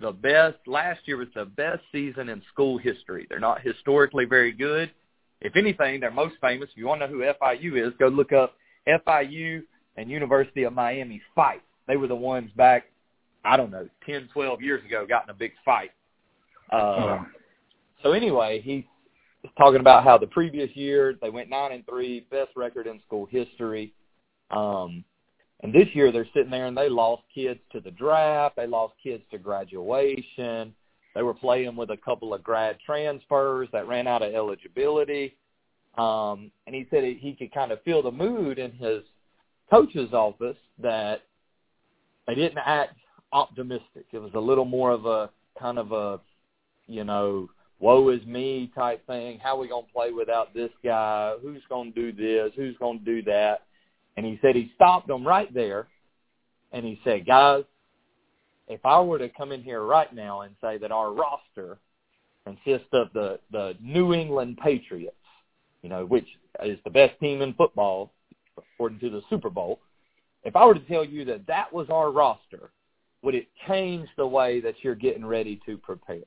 the 0.00 0.10
best. 0.10 0.58
Last 0.66 1.00
year 1.04 1.16
was 1.16 1.28
the 1.36 1.44
best 1.44 1.82
season 1.92 2.28
in 2.28 2.42
school 2.52 2.78
history. 2.78 3.28
They're 3.28 3.38
not 3.38 3.62
historically 3.62 4.24
very 4.24 4.50
good. 4.50 4.90
If 5.40 5.54
anything, 5.54 6.00
they're 6.00 6.10
most 6.10 6.34
famous. 6.40 6.70
If 6.72 6.76
you 6.76 6.86
want 6.86 7.02
to 7.02 7.06
know 7.06 7.12
who 7.12 7.20
FIU 7.20 7.86
is, 7.86 7.92
go 8.00 8.08
look 8.08 8.32
up 8.32 8.54
FIU 8.88 9.62
and 9.96 10.10
University 10.10 10.64
of 10.64 10.72
Miami 10.72 11.20
fight. 11.34 11.62
They 11.86 11.96
were 11.96 12.06
the 12.06 12.16
ones 12.16 12.50
back 12.56 12.84
I 13.44 13.56
don't 13.56 13.70
know, 13.70 13.88
ten, 14.06 14.28
twelve 14.32 14.62
years 14.62 14.84
ago, 14.84 15.04
got 15.06 15.24
in 15.24 15.30
a 15.30 15.34
big 15.34 15.52
fight. 15.64 15.90
Uh, 16.72 16.76
Uh-huh. 16.76 17.24
So 18.02 18.12
anyway, 18.12 18.60
he's 18.60 18.84
talking 19.56 19.80
about 19.80 20.04
how 20.04 20.18
the 20.18 20.26
previous 20.26 20.70
year 20.74 21.16
they 21.20 21.30
went 21.30 21.50
nine 21.50 21.72
and 21.72 21.86
three, 21.86 22.26
best 22.30 22.50
record 22.56 22.86
in 22.86 23.00
school 23.06 23.26
history. 23.26 23.94
Um, 24.50 25.04
and 25.60 25.72
this 25.72 25.86
year 25.94 26.10
they're 26.10 26.26
sitting 26.34 26.50
there 26.50 26.66
and 26.66 26.76
they 26.76 26.88
lost 26.88 27.22
kids 27.32 27.60
to 27.70 27.80
the 27.80 27.92
draft. 27.92 28.56
They 28.56 28.66
lost 28.66 28.94
kids 29.02 29.22
to 29.30 29.38
graduation. 29.38 30.74
They 31.14 31.22
were 31.22 31.34
playing 31.34 31.76
with 31.76 31.90
a 31.90 31.96
couple 31.96 32.34
of 32.34 32.42
grad 32.42 32.78
transfers 32.84 33.68
that 33.72 33.86
ran 33.86 34.08
out 34.08 34.22
of 34.22 34.34
eligibility. 34.34 35.36
Um, 35.96 36.50
and 36.66 36.74
he 36.74 36.86
said 36.90 37.04
he 37.04 37.36
could 37.38 37.52
kind 37.54 37.70
of 37.70 37.82
feel 37.82 38.02
the 38.02 38.10
mood 38.10 38.58
in 38.58 38.72
his 38.72 39.02
coach's 39.70 40.12
office 40.12 40.56
that 40.78 41.22
they 42.26 42.34
didn't 42.34 42.58
act 42.58 42.96
optimistic. 43.32 44.06
It 44.12 44.18
was 44.18 44.32
a 44.34 44.40
little 44.40 44.64
more 44.64 44.90
of 44.90 45.06
a 45.06 45.30
kind 45.58 45.78
of 45.78 45.92
a, 45.92 46.20
you 46.86 47.04
know, 47.04 47.48
woe 47.80 48.08
is 48.10 48.24
me 48.26 48.70
type 48.74 49.04
thing. 49.06 49.38
How 49.38 49.56
are 49.56 49.60
we 49.60 49.68
going 49.68 49.86
to 49.86 49.92
play 49.92 50.12
without 50.12 50.54
this 50.54 50.70
guy? 50.84 51.34
Who's 51.42 51.62
going 51.68 51.92
to 51.92 52.12
do 52.12 52.12
this? 52.12 52.52
Who's 52.56 52.76
going 52.78 53.00
to 53.00 53.04
do 53.04 53.22
that? 53.24 53.62
And 54.16 54.26
he 54.26 54.38
said 54.42 54.54
he 54.54 54.70
stopped 54.74 55.08
them 55.08 55.26
right 55.26 55.52
there, 55.52 55.88
and 56.72 56.84
he 56.84 57.00
said, 57.02 57.26
guys, 57.26 57.64
if 58.68 58.84
I 58.84 59.00
were 59.00 59.18
to 59.18 59.28
come 59.30 59.52
in 59.52 59.62
here 59.62 59.82
right 59.82 60.12
now 60.14 60.42
and 60.42 60.54
say 60.60 60.78
that 60.78 60.92
our 60.92 61.12
roster 61.12 61.78
consists 62.44 62.88
of 62.92 63.08
the 63.14 63.38
the 63.50 63.74
New 63.80 64.14
England 64.14 64.58
Patriots, 64.62 65.16
you 65.82 65.88
know, 65.88 66.04
which 66.04 66.26
is 66.64 66.78
the 66.84 66.90
best 66.90 67.18
team 67.20 67.42
in 67.42 67.54
football 67.54 68.12
according 68.82 68.98
to 68.98 69.10
the 69.10 69.22
Super 69.30 69.48
Bowl, 69.48 69.78
if 70.42 70.56
I 70.56 70.66
were 70.66 70.74
to 70.74 70.80
tell 70.80 71.04
you 71.04 71.24
that 71.26 71.46
that 71.46 71.72
was 71.72 71.88
our 71.88 72.10
roster, 72.10 72.72
would 73.22 73.36
it 73.36 73.46
change 73.68 74.08
the 74.16 74.26
way 74.26 74.60
that 74.60 74.74
you're 74.82 74.96
getting 74.96 75.24
ready 75.24 75.60
to 75.66 75.78
prepare? 75.78 76.24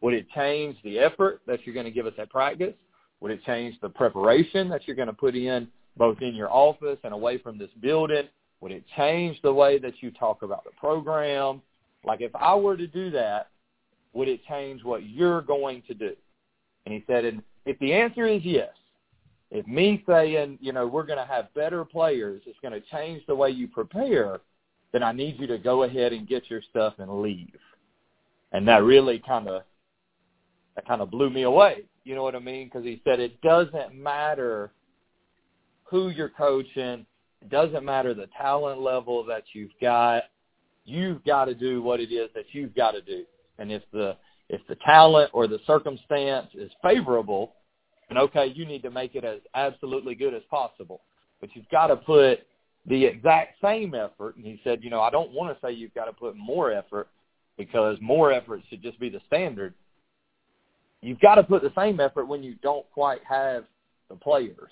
Would 0.00 0.14
it 0.14 0.26
change 0.34 0.78
the 0.84 0.98
effort 0.98 1.42
that 1.46 1.66
you're 1.66 1.74
going 1.74 1.84
to 1.84 1.92
give 1.92 2.06
us 2.06 2.14
at 2.16 2.30
practice? 2.30 2.72
Would 3.20 3.30
it 3.30 3.44
change 3.44 3.78
the 3.82 3.90
preparation 3.90 4.70
that 4.70 4.86
you're 4.86 4.96
going 4.96 5.08
to 5.08 5.12
put 5.12 5.36
in 5.36 5.68
both 5.98 6.22
in 6.22 6.34
your 6.34 6.50
office 6.50 6.96
and 7.04 7.12
away 7.12 7.36
from 7.36 7.58
this 7.58 7.68
building? 7.82 8.26
Would 8.62 8.72
it 8.72 8.84
change 8.96 9.38
the 9.42 9.52
way 9.52 9.78
that 9.78 10.00
you 10.00 10.10
talk 10.10 10.42
about 10.42 10.64
the 10.64 10.70
program? 10.80 11.60
Like 12.06 12.22
if 12.22 12.34
I 12.34 12.54
were 12.54 12.78
to 12.78 12.86
do 12.86 13.10
that, 13.10 13.50
would 14.14 14.28
it 14.28 14.40
change 14.48 14.82
what 14.82 15.06
you're 15.06 15.42
going 15.42 15.82
to 15.88 15.92
do? 15.92 16.14
And 16.86 16.94
he 16.94 17.04
said, 17.06 17.26
and 17.26 17.42
if 17.66 17.78
the 17.80 17.92
answer 17.92 18.26
is 18.26 18.40
yes, 18.46 18.70
if 19.50 19.66
me 19.66 20.02
saying, 20.06 20.58
you 20.60 20.72
know, 20.72 20.86
we're 20.86 21.06
going 21.06 21.18
to 21.18 21.24
have 21.24 21.52
better 21.54 21.84
players, 21.84 22.42
it's 22.46 22.58
going 22.60 22.74
to 22.74 22.86
change 22.90 23.22
the 23.26 23.34
way 23.34 23.50
you 23.50 23.66
prepare, 23.66 24.40
then 24.92 25.02
I 25.02 25.12
need 25.12 25.38
you 25.38 25.46
to 25.46 25.58
go 25.58 25.84
ahead 25.84 26.12
and 26.12 26.28
get 26.28 26.50
your 26.50 26.62
stuff 26.70 26.94
and 26.98 27.22
leave. 27.22 27.56
And 28.52 28.66
that 28.68 28.82
really 28.82 29.22
kind 29.26 29.48
of 29.48 29.62
that 30.74 30.86
kind 30.86 31.02
of 31.02 31.10
blew 31.10 31.30
me 31.30 31.42
away. 31.42 31.84
You 32.04 32.14
know 32.14 32.22
what 32.22 32.34
I 32.34 32.38
mean? 32.38 32.66
Because 32.68 32.84
he 32.84 33.02
said 33.04 33.20
it 33.20 33.40
doesn't 33.40 33.94
matter 33.94 34.70
who 35.84 36.10
you're 36.10 36.28
coaching. 36.30 37.04
It 37.42 37.50
doesn't 37.50 37.84
matter 37.84 38.14
the 38.14 38.28
talent 38.40 38.80
level 38.80 39.24
that 39.24 39.44
you've 39.52 39.72
got. 39.80 40.24
You've 40.84 41.24
got 41.24 41.46
to 41.46 41.54
do 41.54 41.82
what 41.82 42.00
it 42.00 42.12
is 42.12 42.30
that 42.34 42.44
you've 42.52 42.74
got 42.74 42.92
to 42.92 43.02
do. 43.02 43.24
And 43.58 43.72
if 43.72 43.82
the 43.92 44.16
if 44.48 44.60
the 44.68 44.76
talent 44.86 45.30
or 45.34 45.46
the 45.46 45.58
circumstance 45.66 46.48
is 46.54 46.70
favorable, 46.82 47.54
then 48.08 48.18
okay, 48.18 48.46
you 48.46 48.64
need 48.66 48.82
to 48.82 48.90
make 48.90 49.14
it 49.14 49.24
as 49.24 49.40
absolutely 49.54 50.14
good 50.14 50.34
as 50.34 50.42
possible. 50.50 51.02
But 51.40 51.50
you've 51.54 51.68
got 51.68 51.88
to 51.88 51.96
put 51.96 52.40
the 52.86 53.04
exact 53.04 53.56
same 53.62 53.94
effort. 53.94 54.36
And 54.36 54.44
he 54.44 54.60
said, 54.64 54.82
you 54.82 54.90
know, 54.90 55.00
I 55.00 55.10
don't 55.10 55.32
want 55.32 55.54
to 55.54 55.66
say 55.66 55.72
you've 55.72 55.94
got 55.94 56.06
to 56.06 56.12
put 56.12 56.36
more 56.36 56.72
effort 56.72 57.08
because 57.56 57.98
more 58.00 58.32
effort 58.32 58.62
should 58.70 58.82
just 58.82 58.98
be 58.98 59.08
the 59.08 59.20
standard. 59.26 59.74
You've 61.00 61.20
got 61.20 61.36
to 61.36 61.42
put 61.42 61.62
the 61.62 61.72
same 61.76 62.00
effort 62.00 62.26
when 62.26 62.42
you 62.42 62.54
don't 62.62 62.88
quite 62.92 63.20
have 63.28 63.64
the 64.08 64.16
players. 64.16 64.70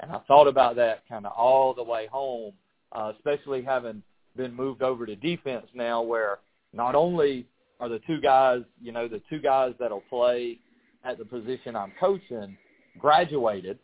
And 0.00 0.10
I 0.10 0.18
thought 0.26 0.48
about 0.48 0.76
that 0.76 1.06
kind 1.08 1.26
of 1.26 1.32
all 1.32 1.74
the 1.74 1.82
way 1.82 2.06
home, 2.10 2.52
uh, 2.92 3.12
especially 3.16 3.62
having 3.62 4.02
been 4.36 4.54
moved 4.54 4.82
over 4.82 5.04
to 5.04 5.14
defense 5.16 5.66
now 5.74 6.02
where 6.02 6.38
not 6.72 6.94
only 6.94 7.46
are 7.80 7.88
the 7.88 8.00
two 8.06 8.20
guys, 8.20 8.62
you 8.80 8.92
know, 8.92 9.08
the 9.08 9.20
two 9.28 9.40
guys 9.40 9.74
that'll 9.78 10.02
play 10.08 10.58
at 11.04 11.18
the 11.18 11.24
position 11.24 11.76
I'm 11.76 11.92
coaching 11.98 12.56
graduated, 12.98 13.78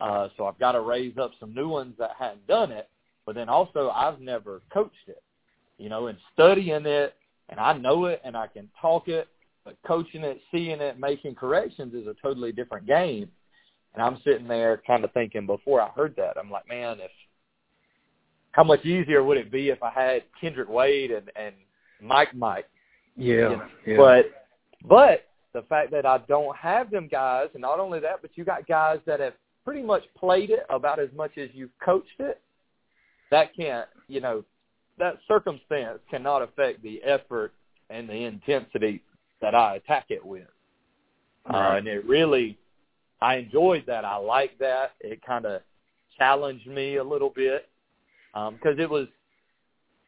uh, 0.00 0.28
so 0.36 0.46
I've 0.46 0.58
got 0.58 0.72
to 0.72 0.80
raise 0.80 1.16
up 1.18 1.32
some 1.40 1.54
new 1.54 1.68
ones 1.68 1.94
that 1.98 2.10
hadn't 2.18 2.46
done 2.46 2.70
it. 2.70 2.88
But 3.24 3.34
then 3.34 3.48
also 3.48 3.90
I've 3.90 4.20
never 4.20 4.62
coached 4.72 5.08
it, 5.08 5.22
you 5.78 5.88
know, 5.88 6.06
and 6.06 6.18
studying 6.32 6.86
it, 6.86 7.14
and 7.48 7.58
I 7.58 7.72
know 7.72 8.06
it 8.06 8.20
and 8.24 8.36
I 8.36 8.46
can 8.46 8.68
talk 8.80 9.08
it, 9.08 9.28
but 9.64 9.76
coaching 9.86 10.22
it, 10.22 10.40
seeing 10.52 10.80
it, 10.80 10.98
making 10.98 11.34
corrections 11.34 11.94
is 11.94 12.06
a 12.06 12.14
totally 12.22 12.52
different 12.52 12.86
game. 12.86 13.28
And 13.94 14.02
I'm 14.02 14.20
sitting 14.24 14.46
there 14.46 14.82
kind 14.86 15.04
of 15.04 15.12
thinking 15.12 15.46
before 15.46 15.80
I 15.80 15.88
heard 15.88 16.14
that, 16.16 16.36
I'm 16.38 16.50
like, 16.50 16.68
man, 16.68 16.98
if 17.00 17.10
how 18.52 18.64
much 18.64 18.84
easier 18.86 19.22
would 19.22 19.36
it 19.36 19.50
be 19.52 19.68
if 19.68 19.82
I 19.82 19.90
had 19.90 20.22
Kendrick 20.40 20.68
Wade 20.68 21.10
and 21.10 21.30
and 21.36 21.54
Mike 22.00 22.34
Mike? 22.34 22.68
Yeah, 23.16 23.34
you 23.34 23.40
know? 23.40 23.66
yeah. 23.86 23.96
But 23.96 24.26
but 24.88 25.25
the 25.56 25.62
fact 25.62 25.90
that 25.90 26.04
I 26.04 26.18
don't 26.28 26.54
have 26.54 26.90
them 26.90 27.08
guys, 27.10 27.46
and 27.54 27.62
not 27.62 27.80
only 27.80 27.98
that, 28.00 28.20
but 28.20 28.30
you 28.34 28.44
got 28.44 28.66
guys 28.66 28.98
that 29.06 29.20
have 29.20 29.32
pretty 29.64 29.82
much 29.82 30.02
played 30.14 30.50
it 30.50 30.66
about 30.68 31.00
as 31.00 31.08
much 31.16 31.38
as 31.38 31.48
you've 31.54 31.70
coached 31.82 32.20
it. 32.20 32.42
That 33.30 33.56
can't, 33.56 33.88
you 34.06 34.20
know, 34.20 34.44
that 34.98 35.16
circumstance 35.26 35.98
cannot 36.10 36.42
affect 36.42 36.82
the 36.82 37.02
effort 37.02 37.54
and 37.88 38.06
the 38.06 38.24
intensity 38.24 39.02
that 39.40 39.54
I 39.54 39.76
attack 39.76 40.06
it 40.10 40.24
with. 40.24 40.46
Right. 41.48 41.74
Uh, 41.74 41.78
and 41.78 41.88
it 41.88 42.04
really, 42.04 42.58
I 43.22 43.36
enjoyed 43.36 43.84
that. 43.86 44.04
I 44.04 44.16
liked 44.16 44.58
that. 44.58 44.92
It 45.00 45.24
kind 45.24 45.46
of 45.46 45.62
challenged 46.18 46.66
me 46.66 46.96
a 46.96 47.04
little 47.04 47.30
bit 47.30 47.66
because 48.34 48.74
um, 48.74 48.80
it 48.80 48.90
was, 48.90 49.06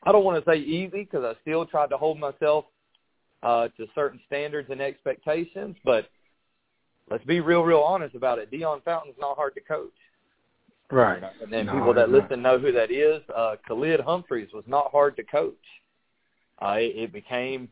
I 0.02 0.12
don't 0.12 0.24
want 0.24 0.44
to 0.44 0.50
say 0.50 0.58
easy 0.58 1.04
because 1.04 1.24
I 1.24 1.40
still 1.40 1.64
tried 1.64 1.88
to 1.88 1.96
hold 1.96 2.20
myself 2.20 2.66
uh, 3.42 3.68
to 3.76 3.86
certain 3.94 4.20
standards 4.26 4.68
and 4.70 4.80
expectations, 4.80 5.76
but 5.84 6.08
let's 7.10 7.24
be 7.24 7.40
real, 7.40 7.62
real 7.62 7.80
honest 7.80 8.14
about 8.14 8.38
it. 8.38 8.50
Dion 8.50 8.80
Fountain's 8.84 9.16
not 9.20 9.36
hard 9.36 9.54
to 9.54 9.60
coach. 9.60 9.92
Right. 10.90 11.22
And 11.42 11.52
then 11.52 11.66
No, 11.66 11.72
people 11.74 11.94
that 11.94 12.10
not. 12.10 12.22
listen 12.22 12.42
know 12.42 12.58
who 12.58 12.72
that 12.72 12.90
is. 12.90 13.22
Uh, 13.34 13.56
Khalid 13.66 14.00
Humphreys 14.00 14.48
was 14.54 14.64
not 14.66 14.90
hard 14.90 15.16
to 15.16 15.22
coach. 15.22 15.54
Uh, 16.60 16.76
it, 16.78 16.96
it 16.96 17.12
became 17.12 17.68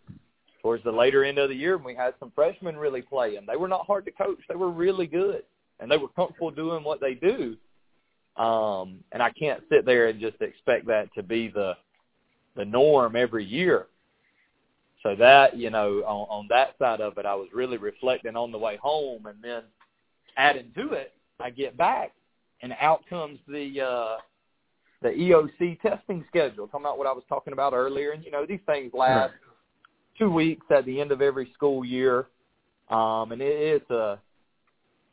towards 0.62 0.85
the 0.85 0.92
later 0.92 1.25
end 1.25 1.38
of 1.38 1.49
the 1.49 1.54
year 1.54 1.76
when 1.76 1.87
we 1.87 1.94
had 1.94 2.14
some 2.20 2.30
freshmen 2.35 2.76
really 2.76 3.02
playing. 3.02 3.40
They 3.46 3.56
were 3.56 3.68
not 3.68 3.87
hard 3.87 4.04
to 4.04 4.11
coach. 4.11 4.38
They 4.49 4.54
were 4.56 4.70
really 4.70 5.06
good, 5.06 5.42
and 5.80 5.90
they 5.90 5.96
were 5.96 6.08
comfortable 6.08 6.50
doing 6.50 6.85
what 6.85 7.00
they 7.00 7.14
do. 7.14 7.56
Um, 8.37 8.99
and 9.12 9.23
I 9.23 9.30
can't 9.30 9.62
sit 9.70 9.87
there 9.87 10.08
and 10.08 10.20
just 10.20 10.40
expect 10.42 10.87
that 10.88 11.12
to 11.14 11.23
be 11.23 11.49
the 11.49 11.75
the 12.54 12.64
norm 12.64 13.16
every 13.16 13.44
year. 13.44 13.87
So 15.03 15.15
that 15.17 15.57
you 15.57 15.71
know, 15.71 16.03
on, 16.07 16.26
on 16.29 16.47
that 16.50 16.75
side 16.79 17.00
of 17.00 17.19
it, 17.19 17.26
I 17.26 17.35
was 17.35 17.49
really 17.55 17.76
reflecting 17.76 18.37
on 18.37 18.53
the 18.53 18.59
way 18.59 18.76
home, 18.76 19.26
and 19.26 19.37
then 19.43 19.62
adding 20.37 20.71
to 20.76 20.93
it, 20.93 21.12
I 21.41 21.50
get 21.50 21.76
back, 21.76 22.12
and 22.62 22.75
out 22.81 23.05
comes 23.09 23.38
the 23.47 23.81
uh, 23.81 24.17
the 25.03 25.11
EOC 25.11 25.81
testing 25.81 26.25
schedule. 26.29 26.67
Talking 26.67 26.87
about 26.87 26.99
what 26.99 27.07
I 27.07 27.12
was 27.12 27.25
talking 27.29 27.53
about 27.53 27.73
earlier, 27.73 28.12
and 28.12 28.25
you 28.25 28.31
know, 28.31 28.47
these 28.47 28.61
things 28.67 28.93
last 28.95 29.33
two 30.19 30.31
weeks 30.31 30.67
at 30.71 30.85
the 30.87 31.00
end 31.00 31.12
of 31.12 31.21
every 31.21 31.50
school 31.55 31.85
year, 31.85 32.26
um, 32.88 33.33
and 33.33 33.43
it, 33.43 33.83
it's 33.83 33.91
a 33.91 34.19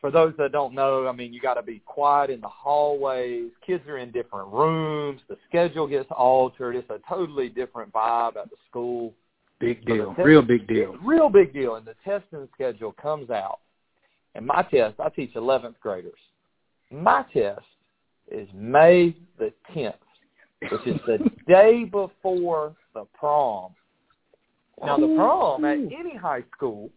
for 0.04 0.12
those 0.12 0.34
that 0.38 0.52
don't 0.52 0.74
know, 0.74 1.08
I 1.08 1.14
mean, 1.14 1.32
you 1.32 1.40
got 1.40 1.54
to 1.54 1.64
be 1.64 1.82
quiet 1.86 2.30
in 2.30 2.42
the 2.42 2.50
hallways. 2.50 3.52
Kids 3.66 3.88
are 3.88 4.00
in 4.00 4.12
different 4.12 4.52
rooms. 4.52 5.22
The 5.30 5.38
schedule 5.48 5.88
gets 5.88 6.10
altered. 6.12 6.76
It's 6.76 6.90
a 6.90 7.00
totally 7.08 7.48
different 7.48 7.94
vibe 7.94 8.36
at 8.36 8.50
the 8.50 8.58
school. 8.70 9.14
Big 9.60 9.80
So 9.88 9.94
deal. 9.94 10.14
test- 10.16 10.26
Real 10.28 10.42
big 10.42 10.68
deal. 10.68 10.96
Real 11.04 11.30
big 11.30 11.54
deal. 11.54 11.76
And 11.76 11.86
the 11.86 11.96
testing 12.04 12.48
schedule 12.54 12.92
comes 12.94 13.30
out. 13.30 13.60
And 14.36 14.46
my 14.46 14.64
test, 14.64 15.00
I 15.00 15.10
teach 15.10 15.34
11th 15.36 15.80
graders. 15.80 16.20
My 16.92 17.24
test 17.34 17.62
is 18.32 18.48
May 18.54 19.16
the 19.38 19.54
10th, 19.76 19.94
which 20.72 20.88
is 20.88 21.00
the 21.06 21.20
day 21.48 21.84
before 21.84 22.76
the 22.94 23.06
prom. 23.14 23.74
Now, 24.84 24.98
the 24.98 25.14
prom 25.16 25.64
at 25.66 25.78
any 25.78 26.16
high 26.16 26.44
school 26.56 26.90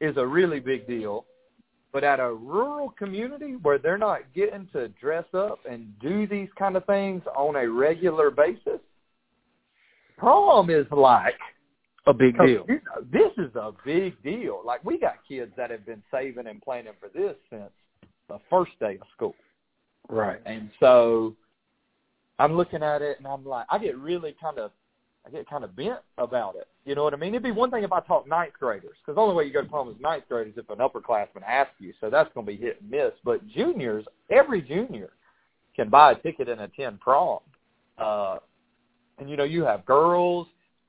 is 0.00 0.16
a 0.18 0.26
really 0.26 0.60
big 0.60 0.86
deal, 0.86 1.24
but 1.92 2.04
at 2.04 2.20
a 2.20 2.32
rural 2.32 2.90
community 2.98 3.56
where 3.62 3.78
they're 3.78 3.98
not 3.98 4.20
getting 4.34 4.68
to 4.74 4.88
dress 4.88 5.24
up 5.32 5.58
and 5.68 5.98
do 6.00 6.26
these 6.26 6.48
kind 6.58 6.76
of 6.76 6.84
things 6.84 7.22
on 7.34 7.56
a 7.56 7.66
regular 7.68 8.30
basis, 8.30 8.78
prom 10.18 10.68
is 10.70 10.86
like 10.90 11.34
A 12.08 12.14
big 12.14 12.38
deal. 12.38 12.64
this 13.12 13.32
is 13.36 13.54
a 13.54 13.72
big 13.84 14.20
deal. 14.22 14.62
Like 14.64 14.82
we 14.82 14.98
got 14.98 15.16
kids 15.28 15.52
that 15.58 15.70
have 15.70 15.84
been 15.84 16.02
saving 16.10 16.46
and 16.46 16.60
planning 16.62 16.94
for 16.98 17.10
this 17.10 17.36
since 17.50 17.70
the 18.28 18.38
first 18.48 18.72
day 18.80 18.98
of 19.00 19.06
school. 19.14 19.34
Right. 20.08 20.40
And 20.46 20.70
so 20.80 21.36
I'm 22.38 22.56
looking 22.56 22.82
at 22.82 23.02
it 23.02 23.18
and 23.18 23.26
I'm 23.26 23.44
like, 23.44 23.66
I 23.68 23.78
get 23.78 23.98
really 23.98 24.34
kind 24.40 24.58
of, 24.58 24.70
I 25.26 25.30
get 25.30 25.50
kind 25.50 25.64
of 25.64 25.76
bent 25.76 25.98
about 26.16 26.56
it. 26.56 26.66
You 26.86 26.94
know 26.94 27.04
what 27.04 27.12
I 27.12 27.18
mean? 27.18 27.34
It'd 27.34 27.42
be 27.42 27.50
one 27.50 27.70
thing 27.70 27.84
if 27.84 27.92
I 27.92 28.00
taught 28.00 28.26
ninth 28.26 28.54
graders, 28.58 28.96
because 29.02 29.16
the 29.16 29.20
only 29.20 29.34
way 29.34 29.44
you 29.44 29.52
go 29.52 29.60
to 29.60 29.68
prom 29.68 29.90
is 29.90 29.96
ninth 30.00 30.24
graders 30.30 30.54
if 30.56 30.70
an 30.70 30.78
upperclassman 30.78 31.42
asks 31.46 31.74
you. 31.78 31.92
So 32.00 32.08
that's 32.08 32.32
going 32.32 32.46
to 32.46 32.52
be 32.52 32.56
hit 32.56 32.80
and 32.80 32.90
miss. 32.90 33.12
But 33.22 33.46
juniors, 33.48 34.06
every 34.30 34.62
junior 34.62 35.10
can 35.76 35.90
buy 35.90 36.12
a 36.12 36.14
ticket 36.14 36.48
and 36.48 36.62
attend 36.62 37.00
prom. 37.00 37.40
Uh, 37.98 38.38
and 39.18 39.28
you 39.28 39.36
know, 39.36 39.44
you 39.44 39.64
have 39.64 39.84
girls 39.84 40.46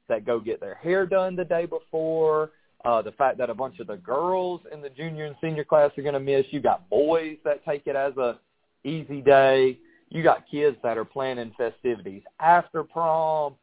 that 0.09 0.25
go 0.25 0.39
get 0.39 0.59
their 0.59 0.75
hair 0.75 1.05
done 1.05 1.35
the 1.35 1.45
day 1.45 1.65
before. 1.65 2.51
Uh, 2.85 3.01
the 3.01 3.11
fact 3.13 3.37
that 3.37 3.49
a 3.49 3.53
bunch 3.53 3.79
of 3.79 3.87
the 3.87 3.97
girls 3.97 4.61
in 4.71 4.81
the 4.81 4.89
junior 4.89 5.25
and 5.25 5.35
senior 5.41 5.65
class 5.65 5.91
are 5.97 6.01
going 6.01 6.13
to 6.13 6.19
miss. 6.19 6.45
You 6.51 6.61
got 6.61 6.89
boys 6.89 7.37
that 7.43 7.63
take 7.65 7.87
it 7.87 7.95
as 7.95 8.15
a 8.17 8.39
easy 8.85 9.21
day. 9.21 9.77
You 10.09 10.23
got 10.23 10.49
kids 10.49 10.77
that 10.83 10.97
are 10.97 11.05
planning 11.05 11.53
festivities 11.57 12.23
after 12.39 12.83
prom. 12.83 13.55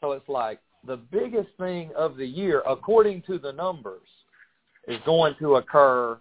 So 0.00 0.12
it's 0.12 0.28
like 0.28 0.60
the 0.86 0.96
biggest 0.96 1.48
thing 1.58 1.90
of 1.96 2.16
the 2.16 2.26
year, 2.26 2.62
according 2.66 3.22
to 3.22 3.38
the 3.38 3.52
numbers, 3.52 4.08
is 4.88 4.98
going 5.06 5.34
to 5.38 5.56
occur 5.56 6.18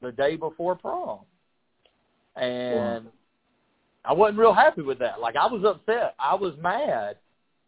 the 0.00 0.12
day 0.12 0.36
before 0.36 0.76
prom. 0.76 1.20
And 2.36 3.08
I 4.04 4.12
wasn't 4.12 4.38
real 4.38 4.54
happy 4.54 4.82
with 4.82 4.98
that. 5.00 5.20
Like 5.20 5.36
I 5.36 5.46
was 5.46 5.64
upset. 5.64 6.14
I 6.18 6.34
was 6.34 6.54
mad. 6.62 7.16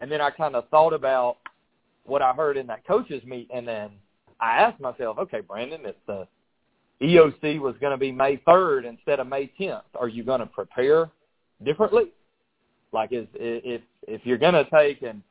And 0.04 0.12
then 0.12 0.20
I 0.20 0.28
kind 0.28 0.54
of 0.54 0.68
thought 0.68 0.92
about 0.92 1.38
what 2.04 2.20
I 2.20 2.34
heard 2.34 2.58
in 2.58 2.66
that 2.66 2.86
coaches 2.86 3.22
meet 3.24 3.48
and 3.50 3.66
then 3.66 3.92
I 4.38 4.58
asked 4.58 4.78
myself, 4.78 5.16
okay, 5.16 5.40
Brandon, 5.40 5.80
if 5.86 5.96
the 6.06 6.28
EOC 7.00 7.58
was 7.58 7.74
going 7.80 7.92
to 7.92 7.96
be 7.96 8.12
May 8.12 8.36
3rd 8.46 8.84
instead 8.84 9.18
of 9.18 9.28
May 9.28 9.50
10th, 9.58 9.80
are 9.98 10.08
you 10.08 10.22
going 10.22 10.40
to 10.40 10.46
prepare 10.46 11.08
differently? 11.64 12.12
Like 12.92 13.14
is 13.14 13.26
if 13.32 13.80
if 14.06 14.20
you're 14.26 14.36
going 14.36 14.52
to 14.52 14.68
take 14.68 15.00
and 15.00 15.22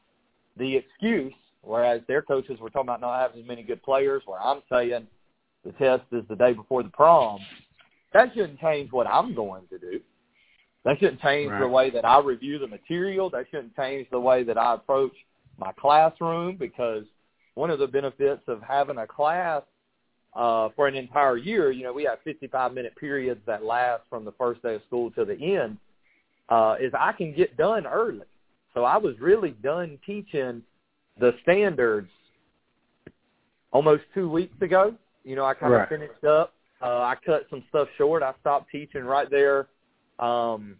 the 0.58 0.77
excuse, 0.77 1.36
whereas 1.62 2.01
their 2.08 2.24
coaches 2.24 2.60
were 2.60 2.72
talking 2.72 2.89
about 2.89 3.00
not 3.00 3.20
having 3.20 3.44
as 3.44 3.48
many 3.48 3.62
good 3.62 3.84
players, 3.84 4.24
where 4.25 4.42
I'm 4.42 4.63
saying 4.72 5.06
the 5.63 5.74
test 5.74 6.01
is 6.12 6.24
the 6.30 6.36
day 6.36 6.53
before 6.53 6.82
the 6.82 6.89
prom, 6.89 7.39
that 8.12 8.34
shouldn't 8.34 8.60
change 8.60 8.92
what 8.92 9.06
I'm 9.06 9.36
going 9.36 9.68
to 9.70 9.77
do. 9.77 10.00
That 10.86 11.00
shouldn't 11.00 11.22
change 11.22 11.52
the 11.60 11.68
way 11.68 11.90
that 11.92 12.04
I 12.04 12.20
review 12.20 12.60
the 12.60 12.68
material. 12.68 13.30
That 13.30 13.46
shouldn't 13.50 13.75
change 13.75 14.08
the 14.12 14.20
way 14.20 14.44
that 14.44 14.58
I 14.58 14.74
approach 14.74 15.13
my 15.58 15.72
classroom 15.80 16.58
because 16.58 17.06
one 17.56 17.70
of 17.70 17.80
the 17.80 17.88
benefits 17.88 18.42
of 18.48 18.62
having 18.62 18.98
a 18.98 19.08
class 19.08 19.62
uh, 20.36 20.70
for 20.75 20.88
an 20.88 20.96
entire 20.96 21.38
year, 21.38 21.72
you 21.72 21.84
know, 21.84 21.94
we 21.94 22.04
have 22.04 22.20
55 22.24 22.74
minute 22.74 22.96
periods 22.98 23.40
that 23.46 23.63
last 23.63 24.04
from 24.10 24.25
the 24.25 24.34
first 24.34 24.62
day 24.62 24.75
of 24.75 24.82
school 24.88 25.12
to 25.12 25.24
the 25.24 25.36
end, 25.56 25.78
uh, 26.50 26.75
is 26.82 26.92
I 26.98 27.13
can 27.13 27.34
get 27.34 27.56
done 27.56 27.86
early. 27.86 28.25
So 28.74 28.84
I 28.84 28.98
was 28.98 29.18
really 29.20 29.52
done 29.63 30.00
teaching 30.06 30.63
the 31.20 31.34
standards 31.44 32.10
almost 33.72 34.04
two 34.13 34.28
weeks 34.30 34.60
ago. 34.62 34.96
You 35.24 35.36
know, 35.36 35.46
I 35.46 35.54
kind 35.54 35.72
Right. 35.72 35.84
of 35.84 35.90
finished 35.90 36.24
up. 36.25 36.54
Uh, 36.82 37.00
I 37.02 37.16
cut 37.25 37.46
some 37.50 37.63
stuff 37.70 37.88
short. 37.98 38.24
I 38.24 38.34
stopped 38.42 38.70
teaching 38.70 39.06
right 39.06 39.30
there 39.30 39.68
um, 40.24 40.75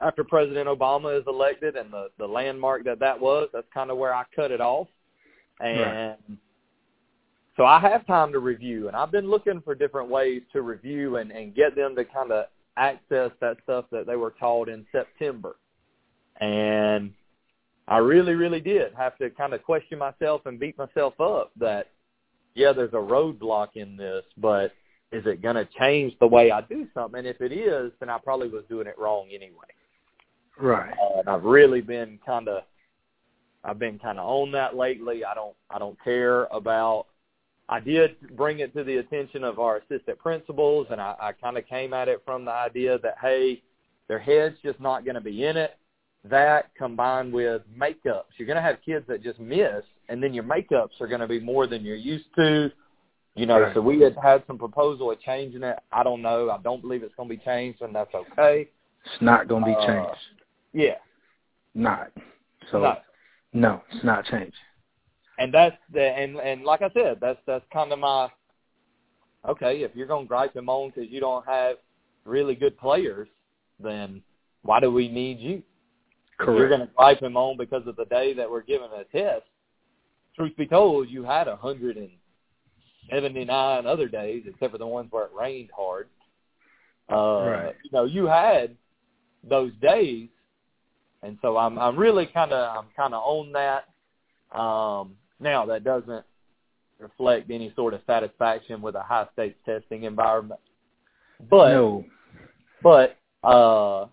after 0.00 0.24
President 0.24 0.68
Obama 0.68 1.18
is 1.18 1.24
elected 1.26 1.76
and 1.76 1.92
the 1.92 2.08
the 2.18 2.26
landmark 2.26 2.84
that 2.84 2.98
that 3.00 3.20
was. 3.20 3.48
That's 3.52 3.66
kind 3.72 3.90
of 3.90 3.98
where 3.98 4.14
I 4.14 4.24
cut 4.34 4.50
it 4.50 4.60
off, 4.60 4.88
and 5.60 6.16
so 7.56 7.64
I 7.64 7.80
have 7.80 8.06
time 8.06 8.32
to 8.32 8.38
review. 8.38 8.88
And 8.88 8.96
I've 8.96 9.12
been 9.12 9.30
looking 9.30 9.60
for 9.62 9.74
different 9.74 10.10
ways 10.10 10.42
to 10.52 10.62
review 10.62 11.16
and 11.16 11.30
and 11.30 11.54
get 11.54 11.76
them 11.76 11.94
to 11.96 12.04
kind 12.04 12.32
of 12.32 12.46
access 12.76 13.30
that 13.40 13.56
stuff 13.64 13.86
that 13.90 14.06
they 14.06 14.16
were 14.16 14.34
taught 14.38 14.68
in 14.68 14.84
September, 14.92 15.56
and 16.40 17.12
I 17.88 17.98
really, 17.98 18.34
really 18.34 18.60
did 18.60 18.92
have 18.96 19.16
to 19.18 19.30
kind 19.30 19.54
of 19.54 19.62
question 19.62 19.98
myself 19.98 20.42
and 20.46 20.58
beat 20.58 20.76
myself 20.76 21.20
up 21.20 21.52
that, 21.58 21.86
yeah, 22.54 22.72
there's 22.72 22.92
a 22.92 22.96
roadblock 22.96 23.76
in 23.76 23.96
this, 23.96 24.24
but 24.36 24.72
is 25.12 25.24
it 25.26 25.42
going 25.42 25.56
to 25.56 25.68
change 25.78 26.14
the 26.20 26.26
way 26.26 26.50
I 26.50 26.60
do 26.62 26.86
something? 26.94 27.18
And 27.18 27.28
if 27.28 27.40
it 27.40 27.52
is, 27.52 27.92
then 28.00 28.10
I 28.10 28.18
probably 28.18 28.48
was 28.48 28.64
doing 28.68 28.86
it 28.86 28.98
wrong 28.98 29.28
anyway. 29.32 29.66
Right. 30.58 30.92
Uh, 30.92 31.20
and 31.20 31.28
I've 31.28 31.44
really 31.44 31.80
been 31.80 32.18
kind 32.24 32.48
of, 32.48 32.62
I've 33.64 33.78
been 33.78 33.98
kind 33.98 34.18
of 34.18 34.26
on 34.26 34.52
that 34.52 34.76
lately. 34.76 35.24
I 35.24 35.34
don't, 35.34 35.54
I 35.70 35.78
don't 35.78 36.02
care 36.02 36.44
about. 36.46 37.06
I 37.68 37.80
did 37.80 38.36
bring 38.36 38.60
it 38.60 38.72
to 38.74 38.84
the 38.84 38.98
attention 38.98 39.42
of 39.42 39.58
our 39.58 39.78
assistant 39.78 40.18
principals, 40.18 40.86
and 40.90 41.00
I, 41.00 41.14
I 41.20 41.32
kind 41.32 41.58
of 41.58 41.66
came 41.66 41.92
at 41.92 42.08
it 42.08 42.22
from 42.24 42.44
the 42.44 42.52
idea 42.52 42.98
that 43.00 43.16
hey, 43.20 43.62
their 44.06 44.20
head's 44.20 44.56
just 44.62 44.80
not 44.80 45.04
going 45.04 45.16
to 45.16 45.20
be 45.20 45.44
in 45.44 45.56
it 45.56 45.76
that 46.30 46.74
combined 46.76 47.32
with 47.32 47.62
makeups. 47.78 48.24
You're 48.36 48.46
going 48.46 48.56
to 48.56 48.62
have 48.62 48.76
kids 48.84 49.04
that 49.08 49.22
just 49.22 49.38
miss, 49.38 49.82
and 50.08 50.22
then 50.22 50.34
your 50.34 50.44
makeups 50.44 51.00
are 51.00 51.06
going 51.06 51.20
to 51.20 51.26
be 51.26 51.40
more 51.40 51.66
than 51.66 51.84
you're 51.84 51.96
used 51.96 52.26
to. 52.36 52.70
You 53.36 53.44
know, 53.44 53.60
Right. 53.60 53.74
so 53.74 53.82
we 53.82 54.00
had 54.00 54.16
had 54.16 54.44
some 54.46 54.56
proposal 54.56 55.10
of 55.10 55.20
changing 55.20 55.62
it. 55.62 55.78
I 55.92 56.02
don't 56.02 56.22
know. 56.22 56.50
I 56.50 56.56
don't 56.58 56.80
believe 56.80 57.02
it's 57.02 57.14
going 57.16 57.28
to 57.28 57.36
be 57.36 57.42
changed, 57.44 57.82
and 57.82 57.94
that's 57.94 58.12
okay. 58.14 58.68
It's 59.04 59.20
not 59.22 59.46
going 59.46 59.62
to 59.62 59.66
be 59.66 59.76
Uh, 59.76 59.86
changed. 59.86 60.20
Yeah. 60.72 60.96
Not. 61.74 62.10
So 62.70 62.80
No. 62.80 62.96
no, 63.52 63.82
it's 63.92 64.02
not 64.02 64.24
changed. 64.24 64.56
And 65.38 65.52
that's 65.52 65.76
the 65.92 66.02
and 66.02 66.40
and 66.40 66.64
like 66.64 66.80
I 66.80 66.88
said, 66.90 67.20
that's 67.20 67.38
that's 67.46 67.64
kind 67.70 67.92
of 67.92 67.98
my 67.98 68.30
okay. 69.46 69.82
If 69.82 69.94
you're 69.94 70.06
going 70.06 70.24
to 70.24 70.28
gripe 70.28 70.56
and 70.56 70.64
moan 70.64 70.90
because 70.94 71.10
you 71.10 71.20
don't 71.20 71.44
have 71.46 71.76
really 72.24 72.54
good 72.54 72.78
players, 72.78 73.28
then 73.78 74.22
why 74.62 74.80
do 74.80 74.90
we 74.90 75.08
need 75.08 75.38
you? 75.38 75.62
If 76.40 76.46
you're 76.46 76.68
going 76.68 76.80
to 76.80 76.86
gripe 76.96 77.20
and 77.22 77.34
moan 77.34 77.58
because 77.58 77.86
of 77.86 77.96
the 77.96 78.06
day 78.06 78.32
that 78.32 78.50
we're 78.50 78.62
giving 78.62 78.88
a 78.92 79.04
test. 79.04 79.44
Truth 80.34 80.56
be 80.56 80.66
told, 80.66 81.08
you 81.10 81.22
had 81.22 81.48
a 81.48 81.56
hundred 81.56 81.96
and 81.98 82.10
seventy 83.10 83.44
nine 83.44 83.86
other 83.86 84.08
days, 84.08 84.44
except 84.46 84.72
for 84.72 84.78
the 84.78 84.86
ones 84.86 85.08
where 85.10 85.24
it 85.24 85.30
rained 85.38 85.70
hard. 85.74 86.08
Uh, 87.10 87.50
Right. 87.50 87.74
You 87.84 87.90
know, 87.92 88.04
you 88.04 88.26
had 88.26 88.76
those 89.48 89.72
days, 89.80 90.28
and 91.22 91.38
so 91.42 91.56
I'm 91.56 91.78
I'm 91.78 91.96
really 91.96 92.26
kind 92.26 92.52
of 92.52 92.76
I'm 92.76 92.86
kind 92.96 93.14
of 93.14 93.22
on 93.22 93.52
that. 93.52 94.58
Um, 94.58 95.16
now 95.40 95.66
that 95.66 95.84
doesn't 95.84 96.24
reflect 96.98 97.50
any 97.50 97.72
sort 97.76 97.94
of 97.94 98.00
satisfaction 98.06 98.80
with 98.80 98.94
a 98.94 99.02
high 99.02 99.26
stakes 99.34 99.58
testing 99.64 100.04
environment, 100.04 100.60
but 101.50 101.68
no. 101.72 102.04
but 102.82 103.16
uh, 103.44 104.06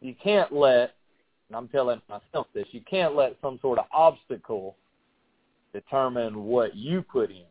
you 0.00 0.14
can't 0.22 0.52
let, 0.52 0.94
and 1.48 1.56
I'm 1.56 1.68
telling 1.68 2.00
myself 2.08 2.46
this, 2.54 2.66
you 2.72 2.80
can't 2.88 3.14
let 3.14 3.36
some 3.42 3.58
sort 3.60 3.78
of 3.78 3.86
obstacle 3.92 4.76
determine 5.72 6.44
what 6.44 6.76
you 6.76 7.02
put 7.02 7.30
in. 7.30 7.44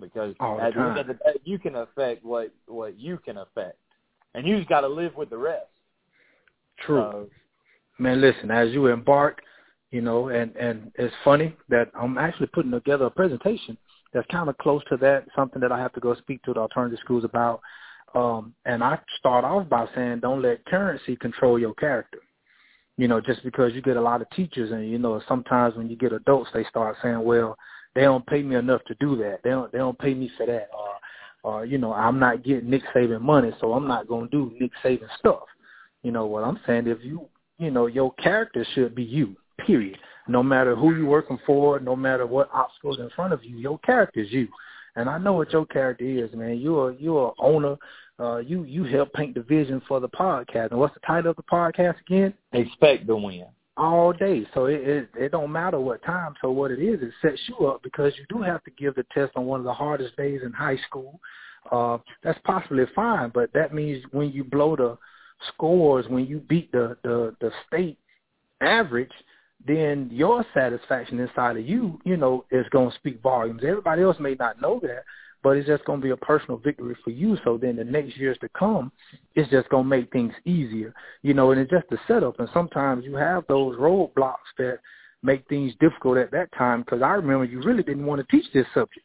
Because 0.00 0.34
All 0.40 0.60
at 0.60 0.74
the 0.74 0.80
end 0.80 0.98
of 0.98 1.06
the 1.06 1.14
day, 1.14 1.40
you 1.44 1.58
can 1.58 1.76
affect 1.76 2.24
what 2.24 2.52
what 2.66 2.98
you 2.98 3.18
can 3.18 3.38
affect, 3.38 3.78
and 4.34 4.46
you 4.46 4.56
just 4.56 4.68
got 4.68 4.80
to 4.80 4.88
live 4.88 5.14
with 5.14 5.30
the 5.30 5.38
rest. 5.38 5.66
True. 6.84 6.96
So, 7.12 7.28
Man, 7.98 8.20
listen, 8.20 8.50
as 8.50 8.72
you 8.72 8.88
embark, 8.88 9.40
you 9.90 10.00
know, 10.00 10.28
and 10.28 10.54
and 10.56 10.90
it's 10.96 11.14
funny 11.22 11.54
that 11.68 11.90
I'm 11.98 12.18
actually 12.18 12.48
putting 12.48 12.72
together 12.72 13.04
a 13.04 13.10
presentation 13.10 13.78
that's 14.12 14.26
kind 14.30 14.48
of 14.48 14.58
close 14.58 14.82
to 14.88 14.96
that, 14.96 15.26
something 15.36 15.60
that 15.60 15.72
I 15.72 15.78
have 15.78 15.92
to 15.92 16.00
go 16.00 16.14
speak 16.16 16.42
to 16.42 16.52
the 16.52 16.60
alternative 16.60 16.98
schools 17.04 17.24
about. 17.24 17.60
Um, 18.14 18.54
and 18.64 18.82
I 18.82 18.98
start 19.18 19.44
off 19.44 19.68
by 19.68 19.86
saying, 19.94 20.20
don't 20.20 20.40
let 20.40 20.64
currency 20.66 21.16
control 21.16 21.58
your 21.58 21.74
character. 21.74 22.18
You 22.96 23.08
know, 23.08 23.20
just 23.20 23.42
because 23.42 23.72
you 23.74 23.82
get 23.82 23.96
a 23.96 24.00
lot 24.00 24.22
of 24.22 24.30
teachers, 24.30 24.70
and 24.70 24.88
you 24.88 24.98
know, 24.98 25.20
sometimes 25.26 25.74
when 25.76 25.90
you 25.90 25.96
get 25.96 26.12
adults, 26.12 26.50
they 26.54 26.64
start 26.64 26.96
saying, 27.02 27.22
well, 27.22 27.56
they 27.94 28.02
don't 28.02 28.26
pay 28.26 28.42
me 28.42 28.56
enough 28.56 28.82
to 28.84 28.94
do 29.00 29.16
that. 29.16 29.40
They 29.44 29.50
don't 29.50 29.70
they 29.72 29.78
don't 29.78 29.98
pay 29.98 30.14
me 30.14 30.30
for 30.36 30.46
that, 30.46 30.68
or 30.72 30.94
or 31.44 31.64
you 31.64 31.78
know, 31.78 31.92
I'm 31.92 32.18
not 32.18 32.42
getting 32.42 32.70
Nick 32.70 32.82
Saban 32.94 33.20
money, 33.20 33.52
so 33.60 33.72
I'm 33.72 33.86
not 33.86 34.08
to 34.08 34.28
do 34.30 34.52
Nick 34.58 34.72
Saban 34.82 35.08
stuff. 35.18 35.44
You 36.02 36.12
know 36.12 36.26
what 36.26 36.44
I'm 36.44 36.58
saying? 36.66 36.86
If 36.86 36.98
you 37.02 37.28
you 37.58 37.70
know, 37.70 37.86
your 37.86 38.12
character 38.14 38.66
should 38.74 38.94
be 38.94 39.04
you, 39.04 39.36
period. 39.64 39.98
No 40.26 40.42
matter 40.42 40.74
who 40.74 40.94
you're 40.94 41.06
working 41.06 41.38
for, 41.46 41.78
no 41.80 41.94
matter 41.94 42.26
what 42.26 42.48
obstacles 42.52 42.98
in 42.98 43.10
front 43.10 43.32
of 43.32 43.44
you, 43.44 43.58
your 43.58 43.78
character 43.80 44.20
is 44.20 44.32
you. 44.32 44.48
And 44.96 45.08
I 45.08 45.18
know 45.18 45.34
what 45.34 45.52
your 45.52 45.66
character 45.66 46.04
is, 46.04 46.32
man. 46.34 46.58
You're 46.58 46.92
you're 46.92 47.34
owner. 47.38 47.76
Uh, 48.18 48.38
you 48.38 48.64
you 48.64 48.84
help 48.84 49.12
paint 49.12 49.34
the 49.34 49.42
vision 49.42 49.82
for 49.86 50.00
the 50.00 50.08
podcast. 50.08 50.70
And 50.70 50.78
what's 50.78 50.94
the 50.94 51.00
title 51.06 51.30
of 51.32 51.36
the 51.36 51.42
podcast 51.42 52.00
again? 52.00 52.32
expect 52.52 53.06
to 53.06 53.16
win. 53.16 53.46
All 53.76 54.12
day. 54.12 54.46
So 54.54 54.66
it, 54.66 54.80
it 54.86 55.08
it 55.16 55.32
don't 55.32 55.50
matter 55.50 55.80
what 55.80 56.02
time. 56.04 56.34
So 56.40 56.50
what 56.52 56.70
it 56.70 56.80
is, 56.80 57.02
it 57.02 57.10
sets 57.20 57.40
you 57.48 57.66
up 57.66 57.82
because 57.82 58.12
you 58.16 58.24
do 58.28 58.40
have 58.42 58.62
to 58.64 58.70
give 58.70 58.94
the 58.94 59.04
test 59.12 59.32
on 59.34 59.46
one 59.46 59.60
of 59.60 59.66
the 59.66 59.74
hardest 59.74 60.16
days 60.16 60.42
in 60.44 60.52
high 60.52 60.78
school. 60.88 61.18
Uh, 61.72 61.98
that's 62.22 62.38
possibly 62.44 62.84
fine, 62.94 63.32
but 63.34 63.52
that 63.52 63.74
means 63.74 64.04
when 64.12 64.30
you 64.30 64.44
blow 64.44 64.76
the 64.76 64.96
scores, 65.48 66.06
when 66.08 66.26
you 66.26 66.38
beat 66.38 66.70
the 66.70 66.96
the, 67.02 67.34
the 67.40 67.50
state 67.66 67.98
average, 68.60 69.10
then 69.66 70.08
your 70.12 70.44
satisfaction 70.54 71.18
inside 71.18 71.56
of 71.56 71.66
you, 71.66 71.98
you 72.04 72.16
know, 72.16 72.44
is 72.50 72.66
going 72.70 72.90
to 72.90 72.96
speak 72.96 73.20
volumes. 73.22 73.62
Everybody 73.66 74.02
else 74.02 74.18
may 74.20 74.34
not 74.34 74.60
know 74.60 74.78
that, 74.82 75.04
but 75.44 75.58
it's 75.58 75.68
just 75.68 75.84
going 75.84 76.00
to 76.00 76.04
be 76.04 76.10
a 76.10 76.16
personal 76.16 76.56
victory 76.56 76.96
for 77.04 77.10
you. 77.10 77.36
So 77.44 77.58
then 77.58 77.76
the 77.76 77.84
next 77.84 78.16
years 78.16 78.38
to 78.40 78.48
come, 78.58 78.90
it's 79.34 79.50
just 79.50 79.68
going 79.68 79.84
to 79.84 79.88
make 79.88 80.10
things 80.10 80.32
easier, 80.46 80.94
you 81.22 81.34
know, 81.34 81.52
and 81.52 81.60
it's 81.60 81.70
just 81.70 81.84
a 81.92 81.98
setup. 82.08 82.40
And 82.40 82.48
sometimes 82.54 83.04
you 83.04 83.14
have 83.14 83.44
those 83.46 83.76
roadblocks 83.76 84.50
that 84.56 84.78
make 85.22 85.46
things 85.48 85.74
difficult 85.80 86.16
at 86.16 86.30
that 86.32 86.48
time 86.56 86.80
because 86.80 87.02
I 87.02 87.10
remember 87.10 87.44
you 87.44 87.62
really 87.62 87.82
didn't 87.82 88.06
want 88.06 88.26
to 88.26 88.36
teach 88.36 88.50
this 88.54 88.66
subject. 88.72 89.04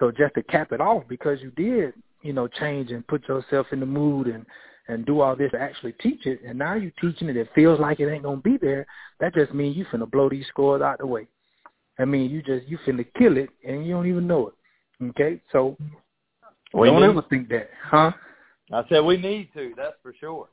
So 0.00 0.10
just 0.10 0.34
to 0.34 0.42
cap 0.44 0.72
it 0.72 0.80
off, 0.80 1.04
because 1.08 1.40
you 1.42 1.50
did, 1.50 1.92
you 2.22 2.32
know, 2.32 2.48
change 2.48 2.90
and 2.90 3.06
put 3.06 3.28
yourself 3.28 3.66
in 3.70 3.80
the 3.80 3.86
mood 3.86 4.26
and 4.28 4.44
and 4.88 5.04
do 5.04 5.20
all 5.20 5.34
this 5.34 5.50
to 5.50 5.60
actually 5.60 5.92
teach 6.00 6.26
it, 6.26 6.40
and 6.46 6.56
now 6.56 6.74
you're 6.74 6.92
teaching 7.00 7.28
it, 7.28 7.36
it 7.36 7.48
feels 7.56 7.80
like 7.80 7.98
it 7.98 8.08
ain't 8.08 8.22
gonna 8.22 8.36
be 8.36 8.56
there. 8.56 8.86
That 9.18 9.34
just 9.34 9.52
means 9.52 9.76
you 9.76 9.84
finna 9.86 10.08
blow 10.08 10.28
these 10.28 10.46
scores 10.46 10.80
out 10.80 10.98
the 10.98 11.06
way. 11.06 11.26
I 11.98 12.04
mean, 12.04 12.30
you 12.30 12.40
just 12.40 12.68
you 12.68 12.78
finna 12.86 13.04
kill 13.18 13.36
it, 13.36 13.50
and 13.66 13.84
you 13.84 13.94
don't 13.94 14.06
even 14.06 14.28
know 14.28 14.46
it. 14.46 14.54
Okay, 15.02 15.40
so 15.52 15.76
We 16.72 16.88
don't 16.88 17.00
need- 17.00 17.08
ever 17.08 17.22
think 17.22 17.48
that, 17.48 17.70
huh? 17.82 18.12
I 18.72 18.84
said 18.88 19.04
we 19.04 19.16
need 19.16 19.52
to. 19.54 19.74
That's 19.76 19.96
for 20.02 20.12
sure. 20.14 20.48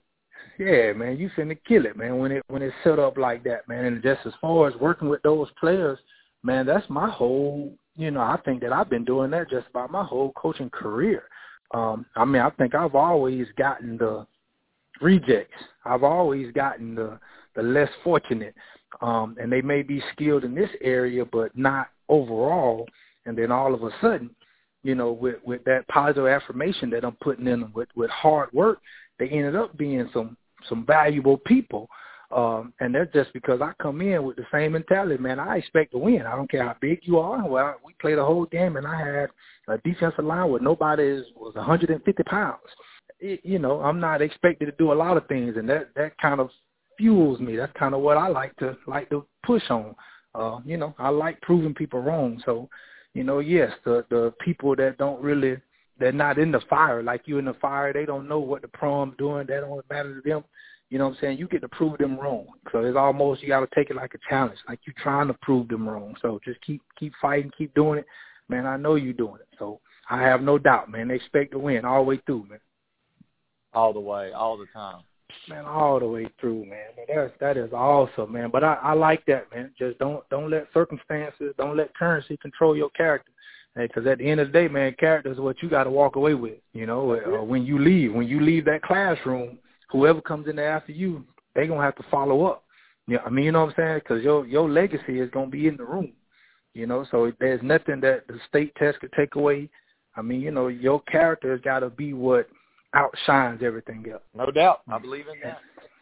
Yeah, 0.57 0.93
man, 0.93 1.17
you 1.17 1.29
finna 1.29 1.57
kill 1.63 1.85
it, 1.85 1.95
man. 1.97 2.17
When 2.17 2.31
it 2.31 2.43
when 2.47 2.61
it's 2.61 2.75
set 2.83 2.99
up 2.99 3.17
like 3.17 3.43
that, 3.43 3.67
man. 3.67 3.85
And 3.85 4.03
just 4.03 4.25
as 4.25 4.33
far 4.41 4.67
as 4.67 4.75
working 4.75 5.09
with 5.09 5.21
those 5.23 5.49
players, 5.59 5.97
man, 6.43 6.65
that's 6.65 6.87
my 6.89 7.09
whole. 7.09 7.73
You 7.95 8.11
know, 8.11 8.21
I 8.21 8.37
think 8.43 8.61
that 8.61 8.73
I've 8.73 8.89
been 8.89 9.05
doing 9.05 9.31
that 9.31 9.49
just 9.49 9.67
about 9.69 9.91
my 9.91 10.03
whole 10.03 10.31
coaching 10.33 10.69
career. 10.69 11.23
Um, 11.73 12.05
I 12.15 12.25
mean, 12.25 12.41
I 12.41 12.49
think 12.51 12.75
I've 12.75 12.95
always 12.95 13.47
gotten 13.57 13.97
the 13.97 14.27
rejects. 15.01 15.63
I've 15.85 16.03
always 16.03 16.51
gotten 16.51 16.95
the 16.95 17.19
the 17.55 17.63
less 17.63 17.89
fortunate, 18.03 18.55
um, 19.01 19.37
and 19.39 19.51
they 19.51 19.61
may 19.61 19.81
be 19.81 20.01
skilled 20.11 20.43
in 20.43 20.53
this 20.53 20.71
area, 20.81 21.23
but 21.25 21.55
not 21.57 21.89
overall. 22.09 22.87
And 23.25 23.37
then 23.37 23.51
all 23.51 23.73
of 23.73 23.83
a 23.83 23.89
sudden, 24.01 24.29
you 24.83 24.95
know, 24.95 25.11
with 25.11 25.37
with 25.45 25.63
that 25.65 25.87
positive 25.87 26.27
affirmation 26.27 26.89
that 26.91 27.05
I'm 27.05 27.17
putting 27.21 27.47
in 27.47 27.61
them, 27.61 27.71
with 27.73 27.89
with 27.95 28.09
hard 28.09 28.51
work, 28.53 28.79
they 29.19 29.29
ended 29.29 29.55
up 29.55 29.77
being 29.77 30.09
some 30.13 30.37
some 30.67 30.85
valuable 30.85 31.37
people. 31.37 31.89
Um, 32.31 32.73
and 32.79 32.95
that's 32.95 33.13
just 33.13 33.31
because 33.33 33.61
I 33.61 33.73
come 33.81 34.01
in 34.01 34.23
with 34.23 34.37
the 34.37 34.45
same 34.51 34.71
mentality, 34.71 35.21
man. 35.21 35.39
I 35.39 35.57
expect 35.57 35.91
to 35.91 35.99
win. 35.99 36.23
I 36.23 36.35
don't 36.35 36.49
care 36.49 36.63
how 36.63 36.75
big 36.81 36.99
you 37.03 37.19
are. 37.19 37.47
Well, 37.47 37.75
we 37.85 37.93
played 38.01 38.17
a 38.17 38.25
whole 38.25 38.45
game, 38.45 38.75
and 38.75 38.87
I 38.87 38.97
had 38.97 39.29
a 39.67 39.77
defensive 39.77 40.25
line 40.25 40.49
where 40.49 40.59
nobody 40.59 41.03
is, 41.03 41.25
was 41.35 41.53
150 41.53 42.23
pounds. 42.23 42.57
It, 43.19 43.41
you 43.43 43.59
know, 43.59 43.81
I'm 43.81 43.99
not 43.99 44.23
expected 44.23 44.65
to 44.65 44.71
do 44.73 44.91
a 44.91 44.95
lot 44.95 45.15
of 45.15 45.27
things, 45.27 45.57
and 45.57 45.69
that 45.69 45.89
that 45.95 46.17
kind 46.17 46.39
of 46.39 46.49
fuels 46.97 47.39
me. 47.39 47.55
That's 47.55 47.73
kind 47.77 47.93
of 47.93 48.01
what 48.01 48.17
I 48.17 48.27
like 48.27 48.55
to 48.57 48.77
like 48.87 49.09
to 49.11 49.25
push 49.45 49.69
on. 49.69 49.95
Uh, 50.33 50.59
you 50.65 50.77
know, 50.77 50.95
I 50.97 51.09
like 51.09 51.39
proving 51.41 51.75
people 51.75 52.01
wrong. 52.01 52.41
So, 52.45 52.67
you 53.13 53.23
know, 53.23 53.39
yes, 53.39 53.71
the 53.85 54.05
the 54.09 54.33
people 54.43 54.75
that 54.75 54.97
don't 54.97 55.21
really 55.21 55.57
they're 55.99 56.11
not 56.11 56.39
in 56.39 56.51
the 56.51 56.61
fire 56.69 57.03
like 57.03 57.21
you 57.25 57.37
in 57.37 57.45
the 57.45 57.53
fire. 57.55 57.93
They 57.93 58.05
don't 58.05 58.27
know 58.27 58.39
what 58.39 58.61
the 58.61 58.67
prom's 58.67 59.15
doing. 59.17 59.47
That 59.47 59.61
don't 59.61 59.89
matter 59.89 60.15
to 60.15 60.29
them. 60.29 60.43
You 60.89 60.99
know 60.99 61.05
what 61.07 61.15
I'm 61.15 61.21
saying? 61.21 61.37
You 61.37 61.47
get 61.47 61.61
to 61.61 61.69
prove 61.69 61.97
them 61.97 62.19
wrong. 62.19 62.45
So 62.71 62.79
it's 62.79 62.97
almost 62.97 63.41
you 63.41 63.47
got 63.47 63.61
to 63.61 63.75
take 63.75 63.89
it 63.89 63.95
like 63.95 64.13
a 64.13 64.29
challenge, 64.29 64.59
like 64.67 64.79
you're 64.85 64.95
trying 65.01 65.27
to 65.27 65.33
prove 65.41 65.67
them 65.67 65.87
wrong. 65.87 66.15
So 66.21 66.39
just 66.43 66.61
keep 66.61 66.81
keep 66.99 67.13
fighting, 67.21 67.51
keep 67.57 67.73
doing 67.73 67.99
it, 67.99 68.05
man. 68.49 68.65
I 68.65 68.77
know 68.77 68.95
you're 68.95 69.13
doing 69.13 69.35
it. 69.41 69.47
So 69.57 69.79
I 70.09 70.21
have 70.21 70.41
no 70.41 70.57
doubt, 70.57 70.91
man. 70.91 71.07
They 71.07 71.15
expect 71.15 71.51
to 71.51 71.59
win 71.59 71.85
all 71.85 72.03
the 72.03 72.09
way 72.09 72.21
through, 72.25 72.47
man. 72.49 72.59
All 73.73 73.93
the 73.93 73.99
way, 73.99 74.31
all 74.33 74.57
the 74.57 74.67
time. 74.73 75.01
Man, 75.49 75.65
all 75.65 75.99
the 75.99 76.07
way 76.07 76.27
through, 76.39 76.65
man. 76.65 76.87
That's 77.07 77.31
that 77.39 77.57
is 77.57 77.71
awesome, 77.73 78.31
man. 78.31 78.49
But 78.51 78.63
I, 78.63 78.75
I 78.75 78.93
like 78.93 79.25
that, 79.25 79.47
man. 79.53 79.71
Just 79.77 79.99
don't 79.99 80.27
don't 80.29 80.49
let 80.49 80.67
circumstances, 80.73 81.53
don't 81.57 81.77
let 81.77 81.95
currency 81.95 82.37
control 82.37 82.75
your 82.75 82.89
character. 82.91 83.31
Because 83.75 84.05
at 84.05 84.19
the 84.19 84.29
end 84.29 84.39
of 84.39 84.47
the 84.47 84.53
day, 84.53 84.67
man, 84.67 84.95
character 84.99 85.31
is 85.31 85.39
what 85.39 85.61
you 85.63 85.69
got 85.69 85.85
to 85.85 85.89
walk 85.89 86.15
away 86.15 86.35
with. 86.35 86.59
You 86.73 86.85
know, 86.85 87.45
when 87.47 87.63
you 87.65 87.79
leave, 87.79 88.13
when 88.13 88.27
you 88.27 88.39
leave 88.39 88.65
that 88.65 88.83
classroom, 88.83 89.57
whoever 89.89 90.21
comes 90.21 90.47
in 90.47 90.55
there 90.55 90.71
after 90.71 90.91
you, 90.91 91.25
they 91.55 91.67
gonna 91.67 91.81
have 91.81 91.95
to 91.95 92.05
follow 92.11 92.45
up. 92.45 92.63
Yeah, 93.07 93.19
I 93.25 93.29
mean, 93.29 93.45
you 93.45 93.51
know 93.51 93.65
what 93.65 93.69
I'm 93.69 93.75
saying? 93.75 94.01
Because 94.03 94.23
your 94.23 94.45
your 94.45 94.69
legacy 94.69 95.19
is 95.19 95.29
gonna 95.31 95.47
be 95.47 95.67
in 95.67 95.77
the 95.77 95.85
room. 95.85 96.13
You 96.73 96.87
know, 96.87 97.05
so 97.11 97.31
there's 97.39 97.61
nothing 97.61 97.99
that 98.01 98.27
the 98.27 98.39
state 98.47 98.73
test 98.75 98.99
could 98.99 99.13
take 99.13 99.35
away. 99.35 99.69
I 100.15 100.21
mean, 100.21 100.41
you 100.41 100.51
know, 100.51 100.67
your 100.67 101.01
character 101.01 101.51
has 101.51 101.61
got 101.61 101.79
to 101.79 101.89
be 101.89 102.13
what 102.13 102.47
outshines 102.95 103.61
everything 103.63 104.05
else. 104.11 104.21
No 104.35 104.51
doubt, 104.51 104.81
I 104.89 104.99
believe 104.99 105.25
in 105.27 105.39
that. 105.43 105.59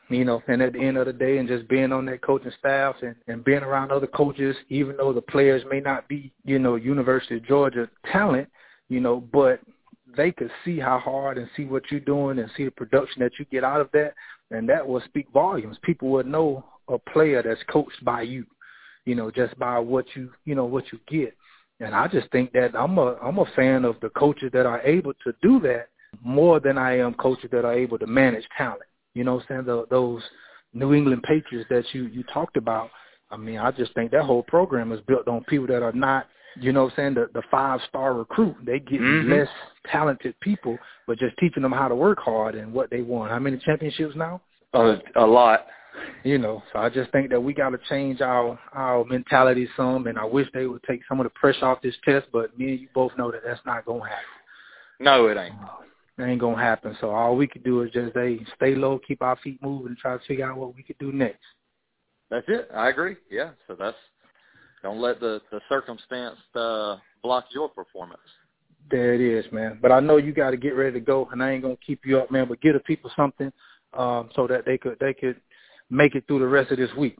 You 0.10 0.25
know, 0.25 0.43
and 0.47 0.62
at 0.62 0.73
the 0.73 0.80
end 0.80 0.97
of 0.97 1.06
the 1.06 1.13
day, 1.13 1.38
and 1.38 1.47
just 1.47 1.69
being 1.69 1.93
on 1.93 2.06
that 2.08 2.21
coaching 2.21 2.51
staff 2.60 2.95
and, 3.01 3.15
and 3.27 3.45
being 3.45 3.63
around 3.63 3.91
other 3.91 4.08
coaches, 4.08 4.58
even 4.67 4.97
though 4.97 5.13
the 5.13 5.21
players 5.21 5.63
may 5.71 5.80
not 5.80 6.06
be, 6.10 6.34
you 6.43 6.60
know, 6.60 6.75
University 6.75 7.38
of 7.38 7.45
Georgia 7.45 7.89
talent, 8.12 8.49
you 8.89 8.99
know, 8.99 9.21
but 9.32 9.62
they 10.17 10.34
could 10.34 10.51
see 10.65 10.80
how 10.80 10.99
hard 10.99 11.38
and 11.38 11.47
see 11.56 11.63
what 11.63 11.84
you're 11.89 12.01
doing 12.01 12.39
and 12.39 12.51
see 12.58 12.65
the 12.65 12.71
production 12.71 13.21
that 13.21 13.32
you 13.39 13.45
get 13.45 13.63
out 13.63 13.80
of 13.80 13.89
that, 13.93 14.13
and 14.49 14.67
that 14.67 14.86
will 14.86 15.01
speak 15.06 15.27
volumes. 15.34 15.77
People 15.82 16.10
would 16.10 16.27
know 16.27 16.65
a 16.89 16.97
player 16.97 17.41
that's 17.41 17.63
coached 17.69 18.04
by 18.04 18.21
you, 18.21 18.45
you 19.06 19.15
know, 19.15 19.32
just 19.32 19.58
by 19.58 19.80
what 19.80 20.06
you, 20.15 20.30
you 20.43 20.56
know, 20.56 20.65
what 20.65 20.91
you 20.91 20.99
get. 21.08 21.34
And 21.80 21.95
I 21.95 22.08
just 22.08 22.30
think 22.32 22.51
that 22.51 22.75
I'm 22.75 22.97
a 22.97 23.15
I'm 23.23 23.39
a 23.39 23.45
fan 23.56 23.86
of 23.86 23.95
the 24.01 24.10
coaches 24.10 24.51
that 24.54 24.65
are 24.65 24.82
able 24.82 25.13
to 25.23 25.34
do 25.41 25.60
that 25.62 25.88
more 26.24 26.60
than 26.60 26.78
I 26.78 26.97
am 27.00 27.13
coaches 27.13 27.50
that 27.52 27.65
are 27.65 27.74
able 27.74 27.97
to 28.00 28.08
manage 28.08 28.45
talent. 28.58 28.82
You 29.13 29.24
know, 29.24 29.36
what 29.36 29.45
I'm 29.50 29.65
saying 29.65 29.65
the, 29.65 29.86
those 29.89 30.21
New 30.74 30.93
England 30.93 31.24
Patriots 31.24 31.67
that 31.69 31.86
you 31.93 32.06
you 32.06 32.24
talked 32.24 32.58
about. 32.58 32.89
I 33.30 33.38
mean, 33.38 33.58
I 33.58 33.71
just 33.71 33.93
think 33.93 34.12
that 34.12 34.24
whole 34.24 34.43
program 34.43 34.91
is 34.91 35.00
built 35.08 35.28
on 35.28 35.43
people 35.45 35.67
that 35.67 35.82
are 35.82 35.93
not, 35.93 36.28
you 36.60 36.74
know, 36.74 36.84
what 36.84 36.93
I'm 36.93 36.95
saying 36.97 37.13
the 37.15 37.30
the 37.34 37.43
five 37.50 37.80
star 37.88 38.13
recruit. 38.13 38.56
They 38.65 38.80
get 38.80 39.02
mm-hmm. 39.02 39.32
less 39.32 39.47
talented 39.91 40.39
people, 40.41 40.78
but 41.08 41.17
just 41.17 41.38
teaching 41.38 41.63
them 41.63 41.71
how 41.71 41.88
to 41.88 41.95
work 41.95 42.19
hard 42.19 42.56
and 42.56 42.74
what 42.74 42.89
they 42.89 43.02
want. 43.02 43.32
How 43.32 43.39
many 43.39 43.58
championships 43.58 44.15
now? 44.15 44.41
Uh, 44.74 44.97
a 45.15 45.26
lot. 45.26 45.65
You 46.24 46.38
know, 46.38 46.63
so 46.71 46.80
I 46.80 46.89
just 46.89 47.12
think 47.12 47.30
that 47.32 47.41
we 47.41 47.54
got 47.54 47.71
to 47.71 47.80
change 47.89 48.21
our 48.21 48.58
our 48.74 49.04
mentality 49.06 49.67
some, 49.76 50.08
and 50.08 50.17
I 50.17 50.24
wish 50.24 50.47
they 50.54 50.65
would 50.65 50.84
take 50.84 51.02
some 51.08 51.19
of 51.19 51.26
the 51.26 51.32
pressure 51.32 51.65
off 51.65 51.82
this 51.82 51.95
test. 52.06 52.28
But 52.32 52.58
me 52.58 52.71
and 52.71 52.80
you 52.80 52.88
both 52.93 53.12
know 53.17 53.30
that 53.32 53.41
that's 53.45 53.60
not 53.65 53.86
gonna 53.86 54.08
happen. 54.08 54.26
No, 55.00 55.28
it 55.28 55.38
ain't. 55.38 55.56
It 56.17 56.24
ain't 56.24 56.41
gonna 56.41 56.62
happen. 56.62 56.95
So 57.00 57.10
all 57.12 57.36
we 57.36 57.47
could 57.47 57.63
do 57.63 57.82
is 57.82 57.91
just 57.91 58.13
hey, 58.13 58.39
stay 58.56 58.76
low, 58.76 59.00
keep 59.00 59.21
our 59.21 59.38
feet 59.38 59.62
moving, 59.62 59.88
and 59.88 59.97
try 59.97 60.17
to 60.17 60.24
figure 60.26 60.50
out 60.50 60.58
what 60.58 60.76
we 60.76 60.84
could 60.84 60.97
do 61.00 61.12
next. 61.12 61.43
That's 62.30 62.45
it. 62.47 62.69
I 62.74 62.89
agree. 62.89 63.15
Yeah. 63.30 63.52
So 63.67 63.76
that's 63.78 63.97
don't 64.84 65.00
let 65.00 65.19
the 65.19 65.41
the 65.52 65.62
circumstance 65.69 66.38
uh, 66.56 66.97
block 67.24 67.45
your 67.54 67.69
performance. 67.69 68.21
There 68.89 69.13
it 69.13 69.21
is, 69.21 69.50
man. 69.52 69.80
But 69.82 69.91
I 69.91 70.00
know 70.00 70.17
you 70.17 70.34
got 70.34 70.52
to 70.52 70.58
get 70.58 70.76
ready 70.76 70.93
to 70.93 71.00
go, 71.00 71.30
and 71.32 71.41
I 71.41 71.52
ain't 71.52 71.63
gonna 71.63 71.78
keep 71.86 72.06
you 72.06 72.19
up, 72.19 72.32
man. 72.32 72.47
But 72.47 72.62
give 72.62 72.74
the 72.74 72.80
people 72.80 73.12
something 73.15 73.52
um, 73.93 74.30
so 74.36 74.47
that 74.47 74.65
they 74.65 74.78
could 74.78 74.97
they 75.00 75.13
could 75.13 75.39
make 75.89 76.15
it 76.15 76.26
through 76.28 76.39
the 76.39 76.47
rest 76.47 76.71
of 76.71 76.78
this 76.78 76.93
week. 76.97 77.17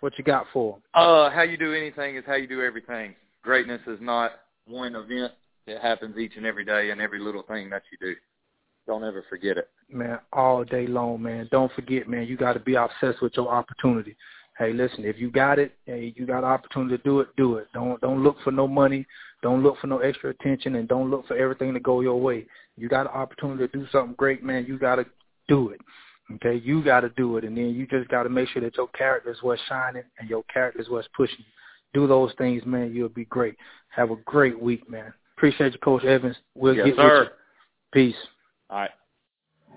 What 0.00 0.18
you 0.18 0.24
got 0.24 0.46
for 0.52 0.72
them? 0.72 0.82
Uh, 0.92 1.30
how 1.30 1.42
you 1.42 1.56
do 1.56 1.72
anything 1.72 2.16
is 2.16 2.24
how 2.26 2.34
you 2.34 2.46
do 2.46 2.62
everything. 2.62 3.14
Greatness 3.42 3.80
is 3.86 3.98
not 4.00 4.32
one 4.66 4.96
event. 4.96 5.32
It 5.66 5.80
happens 5.80 6.18
each 6.18 6.32
and 6.36 6.44
every 6.44 6.64
day 6.64 6.90
in 6.90 7.00
every 7.00 7.20
little 7.20 7.42
thing 7.42 7.70
that 7.70 7.82
you 7.90 7.98
do. 8.06 8.14
Don't 8.86 9.04
ever 9.04 9.24
forget 9.28 9.56
it. 9.56 9.68
Man, 9.90 10.18
all 10.32 10.64
day 10.64 10.86
long, 10.86 11.22
man. 11.22 11.48
Don't 11.50 11.72
forget, 11.72 12.08
man, 12.08 12.26
you 12.26 12.36
got 12.36 12.52
to 12.52 12.60
be 12.60 12.74
obsessed 12.74 13.22
with 13.22 13.32
your 13.36 13.48
opportunity. 13.48 14.16
Hey, 14.58 14.72
listen, 14.72 15.04
if 15.04 15.18
you 15.18 15.30
got 15.30 15.58
it, 15.58 15.74
hey, 15.86 16.12
you 16.16 16.26
got 16.26 16.38
an 16.38 16.44
opportunity 16.44 16.96
to 16.96 17.02
do 17.02 17.20
it, 17.20 17.28
do 17.36 17.56
it. 17.56 17.66
Don't 17.74 18.00
don't 18.00 18.22
look 18.22 18.36
for 18.44 18.52
no 18.52 18.68
money, 18.68 19.06
don't 19.42 19.62
look 19.62 19.78
for 19.80 19.88
no 19.88 19.98
extra 19.98 20.30
attention, 20.30 20.76
and 20.76 20.86
don't 20.86 21.10
look 21.10 21.26
for 21.26 21.36
everything 21.36 21.74
to 21.74 21.80
go 21.80 22.02
your 22.02 22.20
way. 22.20 22.46
You 22.76 22.88
got 22.88 23.06
an 23.06 23.12
opportunity 23.12 23.66
to 23.66 23.78
do 23.78 23.86
something 23.90 24.14
great, 24.16 24.44
man. 24.44 24.64
You 24.68 24.78
got 24.78 24.96
to 24.96 25.06
do 25.48 25.70
it. 25.70 25.80
Okay, 26.34 26.60
you 26.64 26.82
got 26.82 27.00
to 27.00 27.10
do 27.10 27.36
it, 27.36 27.44
and 27.44 27.56
then 27.56 27.74
you 27.74 27.86
just 27.86 28.08
got 28.08 28.22
to 28.22 28.28
make 28.28 28.48
sure 28.48 28.62
that 28.62 28.76
your 28.76 28.88
character 28.88 29.30
is 29.30 29.38
what's 29.42 29.60
shining 29.68 30.04
and 30.18 30.30
your 30.30 30.42
character 30.44 30.80
is 30.80 30.88
what's 30.88 31.08
pushing 31.16 31.40
you. 31.40 31.44
Do 31.92 32.06
those 32.06 32.32
things, 32.38 32.62
man. 32.64 32.94
You'll 32.94 33.08
be 33.08 33.26
great. 33.26 33.56
Have 33.88 34.10
a 34.10 34.16
great 34.24 34.60
week, 34.60 34.88
man. 34.88 35.12
Appreciate 35.36 35.72
you, 35.72 35.78
Coach 35.80 36.04
Evans. 36.04 36.36
We'll 36.54 36.74
yes, 36.74 36.86
get 36.86 36.96
sir. 36.96 37.18
with 37.20 37.28
you. 37.28 38.12
Peace. 38.12 38.16
All 38.70 38.78
right. 38.78 38.90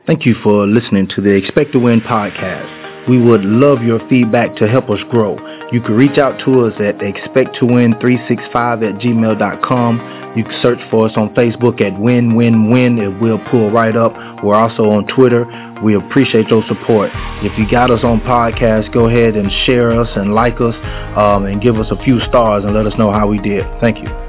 Thank 0.06 0.26
you 0.26 0.36
for 0.42 0.66
listening 0.66 1.08
to 1.16 1.22
the 1.22 1.32
Expect 1.32 1.74
to 1.74 1.80
Win 1.80 2.00
podcast. 2.02 3.10
We 3.10 3.18
would 3.22 3.44
love 3.44 3.84
your 3.84 4.00
feedback 4.10 4.56
to 4.58 4.68
help 4.68 4.90
us 4.90 5.00
grow. 5.10 5.38
You 5.72 5.82
can 5.82 5.96
reach 5.96 6.18
out 6.18 6.40
to 6.46 6.66
us 6.66 6.74
at 6.80 7.00
expecttowin365 7.00 8.56
at 8.56 9.02
gmail.com. 9.02 10.34
You 10.38 10.44
can 10.44 10.60
search 10.62 10.80
for 10.92 11.08
us 11.08 11.14
on 11.16 11.34
Facebook 11.34 11.82
at 11.82 12.00
Win 12.00 12.36
Win 12.36 12.70
Win. 12.70 13.00
It 13.00 13.22
will 13.22 13.40
pull 13.50 13.72
right 13.72 13.96
up. 13.96 14.14
We're 14.44 14.56
also 14.56 14.84
on 14.92 15.08
Twitter. 15.08 15.46
We 15.84 15.96
appreciate 15.96 16.48
your 16.48 16.64
support. 16.68 17.12
If 17.44 17.58
you 17.58 17.70
got 17.70 17.92
us 17.92 18.04
on 18.04 18.22
podcast, 18.22 18.94
go 18.94 19.08
ahead 19.08 19.36
and 19.36 19.52
share 19.66 19.92
us 20.00 20.10
and 20.16 20.34
like 20.34 20.60
us 20.62 20.76
um, 21.18 21.46
and 21.46 21.62
give 21.62 21.80
us 21.80 21.88
a 21.92 22.04
few 22.04 22.20
stars 22.22 22.64
and 22.66 22.74
let 22.74 22.86
us 22.86 22.94
know 22.98 23.12
how 23.12 23.28
we 23.28 23.40
did. 23.40 23.64
Thank 23.80 24.00
you. 24.00 24.27